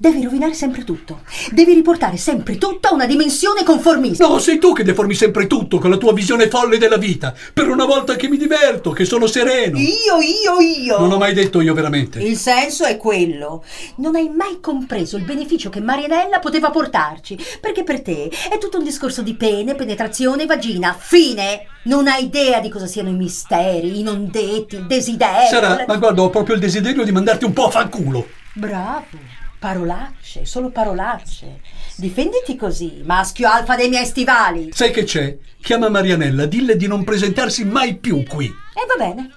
Devi 0.00 0.22
rovinare 0.22 0.54
sempre 0.54 0.84
tutto. 0.84 1.22
Devi 1.50 1.74
riportare 1.74 2.16
sempre 2.16 2.56
tutto 2.56 2.86
a 2.86 2.94
una 2.94 3.04
dimensione 3.04 3.64
conformista. 3.64 4.28
No, 4.28 4.38
sei 4.38 4.60
tu 4.60 4.72
che 4.72 4.84
deformi 4.84 5.12
sempre 5.12 5.48
tutto 5.48 5.80
con 5.80 5.90
la 5.90 5.96
tua 5.96 6.12
visione 6.12 6.48
folle 6.48 6.78
della 6.78 6.98
vita. 6.98 7.34
Per 7.52 7.68
una 7.68 7.84
volta 7.84 8.14
che 8.14 8.28
mi 8.28 8.36
diverto, 8.36 8.92
che 8.92 9.04
sono 9.04 9.26
sereno. 9.26 9.76
Io, 9.76 10.20
io, 10.20 10.60
io. 10.60 11.00
Non 11.00 11.10
ho 11.10 11.18
mai 11.18 11.34
detto 11.34 11.60
io 11.60 11.74
veramente. 11.74 12.22
Il 12.22 12.36
senso 12.36 12.84
è 12.84 12.96
quello. 12.96 13.64
Non 13.96 14.14
hai 14.14 14.28
mai 14.28 14.60
compreso 14.60 15.16
il 15.16 15.24
beneficio 15.24 15.68
che 15.68 15.80
Marianella 15.80 16.38
poteva 16.38 16.70
portarci. 16.70 17.36
Perché 17.60 17.82
per 17.82 18.00
te 18.00 18.28
è 18.28 18.56
tutto 18.58 18.78
un 18.78 18.84
discorso 18.84 19.22
di 19.22 19.34
pene, 19.34 19.74
penetrazione, 19.74 20.46
vagina. 20.46 20.96
Fine. 20.96 21.66
Non 21.86 22.06
hai 22.06 22.26
idea 22.26 22.60
di 22.60 22.68
cosa 22.68 22.86
siano 22.86 23.08
i 23.08 23.14
misteri, 23.14 23.98
i 23.98 24.04
non 24.04 24.28
detti, 24.30 24.76
il 24.76 24.86
desiderio. 24.86 25.48
Sarà, 25.48 25.84
ma 25.88 25.96
guarda, 25.96 26.22
ho 26.22 26.30
proprio 26.30 26.54
il 26.54 26.60
desiderio 26.60 27.02
di 27.02 27.10
mandarti 27.10 27.44
un 27.44 27.52
po' 27.52 27.66
a 27.66 27.70
fanculo. 27.70 28.28
Bravo. 28.52 29.46
Parolacce, 29.58 30.44
solo 30.44 30.70
parolacce. 30.70 31.60
Difenditi 31.96 32.54
così, 32.54 33.02
maschio 33.04 33.48
alfa 33.48 33.74
dei 33.74 33.88
miei 33.88 34.06
stivali. 34.06 34.70
Sai 34.72 34.92
che 34.92 35.02
c'è? 35.02 35.36
Chiama 35.60 35.88
Marianella, 35.88 36.46
dille 36.46 36.76
di 36.76 36.86
non 36.86 37.02
presentarsi 37.02 37.64
mai 37.64 37.96
più 37.96 38.22
qui. 38.24 38.46
E 38.46 38.48
eh, 38.48 38.86
va 38.86 39.04
bene. 39.04 39.30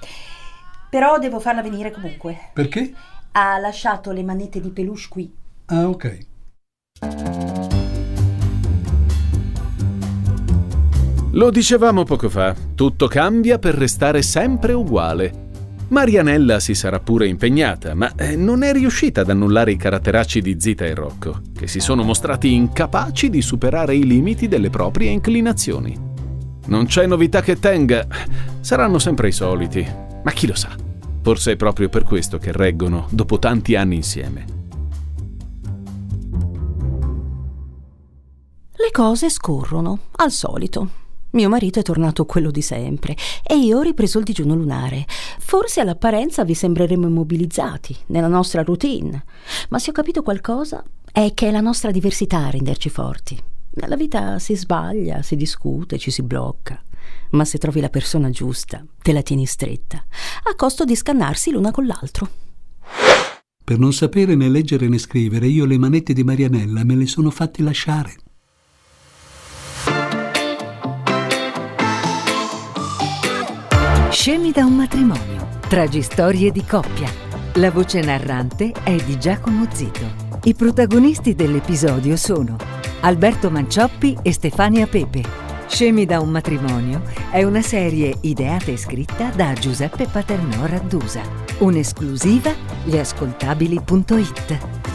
Però 0.92 1.18
devo 1.18 1.40
farla 1.40 1.64
venire 1.64 1.90
comunque. 1.90 2.52
Perché? 2.54 2.94
Ha 3.32 3.58
lasciato 3.58 4.12
le 4.12 4.24
manette 4.24 4.62
di 4.62 4.70
peluche 4.70 5.08
qui. 5.10 5.34
Ah, 5.66 5.88
ok. 5.88 6.18
Lo 11.32 11.50
dicevamo 11.50 12.04
poco 12.04 12.30
fa, 12.30 12.54
tutto 12.76 13.08
cambia 13.08 13.58
per 13.58 13.74
restare 13.74 14.22
sempre 14.22 14.74
uguale. 14.74 15.50
Marianella 15.92 16.62
si 16.62 16.74
sarà 16.74 17.02
pure 17.02 17.28
impegnata, 17.28 17.94
ma 17.96 18.16
eh, 18.16 18.38
non 18.38 18.64
è 18.64 18.72
riuscita 18.72 19.22
ad 19.22 19.30
annullare 19.30 19.74
i 19.74 19.78
caratteracci 19.78 20.42
di 20.42 20.56
Zita 20.58 20.86
e 20.86 20.94
Rocco, 20.94 21.42
che 21.54 21.68
si 21.68 21.82
sono 21.82 22.02
mostrati 22.02 22.54
incapaci 22.54 23.30
di 23.30 23.42
superare 23.42 23.94
i 23.94 24.06
limiti 24.06 24.48
delle 24.48 24.70
proprie 24.70 25.10
inclinazioni. 25.10 25.94
Non 26.68 26.86
c'è 26.86 27.06
novità 27.08 27.42
che 27.42 27.60
tenga, 27.60 28.08
saranno 28.62 29.00
sempre 29.00 29.28
i 29.28 29.34
soliti, 29.34 29.86
ma 30.24 30.32
chi 30.32 30.48
lo 30.48 30.56
sa, 30.56 30.74
forse 31.22 31.52
è 31.52 31.56
proprio 31.58 31.90
per 31.90 32.04
questo 32.04 32.38
che 32.38 32.54
reggono 32.54 33.08
dopo 33.12 33.38
tanti 33.38 33.76
anni 33.76 33.96
insieme. 33.96 34.46
Le 38.78 38.92
cose 38.94 39.30
scorrono, 39.30 40.00
al 40.14 40.32
solito. 40.32 41.01
Mio 41.32 41.48
marito 41.48 41.80
è 41.80 41.84
tornato 41.84 42.26
quello 42.26 42.52
di 42.52 42.62
sempre 42.62 43.15
e 43.44 43.58
io 43.58 43.78
ho 43.78 43.82
ripreso 43.82 44.20
il 44.20 44.26
digiuno 44.26 44.54
lunare. 44.54 45.06
Forse 45.39 45.80
all'apparenza 45.80 46.44
vi 46.44 46.54
sembreremo 46.54 47.08
immobilizzati 47.08 47.96
nella 48.08 48.28
nostra 48.28 48.63
routine, 48.63 49.24
ma 49.70 49.80
se 49.80 49.91
ho 49.91 49.94
capito 49.94 50.24
qualcosa 50.24 50.84
è 51.12 51.34
che 51.34 51.48
è 51.48 51.52
la 51.52 51.62
nostra 51.62 51.91
diversità 51.91 52.46
a 52.46 52.50
renderci 52.50 52.89
forti. 52.89 53.41
Nella 53.74 53.96
vita 53.96 54.39
si 54.39 54.56
sbaglia, 54.56 55.22
si 55.22 55.38
discute, 55.38 55.98
ci 55.98 56.12
si 56.12 56.22
blocca, 56.22 56.82
ma 57.32 57.46
se 57.46 57.58
trovi 57.58 57.80
la 57.80 57.89
persona 57.89 58.30
giusta, 58.30 58.84
te 59.02 59.13
la 59.13 59.22
tieni 59.22 59.46
stretta, 59.46 60.04
a 60.44 60.56
costo 60.56 60.84
di 60.84 60.96
scannarsi 60.96 61.52
l'una 61.52 61.72
con 61.72 61.86
l'altro. 61.86 62.28
Per 63.63 63.80
non 63.80 63.94
sapere 63.94 64.36
né 64.36 64.50
leggere 64.50 64.89
né 64.89 64.98
scrivere, 64.98 65.48
io 65.48 65.63
le 65.63 65.78
manette 65.78 66.12
di 66.12 66.26
Marianella 66.26 66.84
me 66.84 66.96
le 66.96 67.08
sono 67.08 67.30
fatte 67.30 67.63
lasciare. 67.63 68.15
Scemi 74.12 74.52
da 74.52 74.65
un 74.65 74.76
matrimonio. 74.76 75.47
Tragistorie 75.69 76.52
di 76.52 76.65
coppia. 76.65 77.10
La 77.54 77.71
voce 77.71 78.02
narrante 78.02 78.74
è 78.84 78.97
di 78.97 79.17
Giacomo 79.17 79.65
Zito. 79.71 80.06
I 80.43 80.54
protagonisti 80.54 81.34
dell'episodio 81.34 82.17
sono 82.17 82.58
Alberto 83.00 83.50
Mancioppi 83.50 84.17
e 84.21 84.34
Stefania 84.34 84.86
Pepe. 84.86 85.24
Scemi 85.65 86.06
da 86.06 86.19
un 86.19 86.30
matrimonio 86.30 87.04
è 87.32 87.43
una 87.43 87.62
serie 87.62 88.17
ideata 88.21 88.71
e 88.71 88.78
scritta 88.78 89.30
da 89.30 89.54
Giuseppe 89.54 90.06
Paternò 90.08 90.65
Raddusa. 90.65 91.21
Un'esclusiva 91.60 92.54
gliascoltabili.it. 92.84 94.91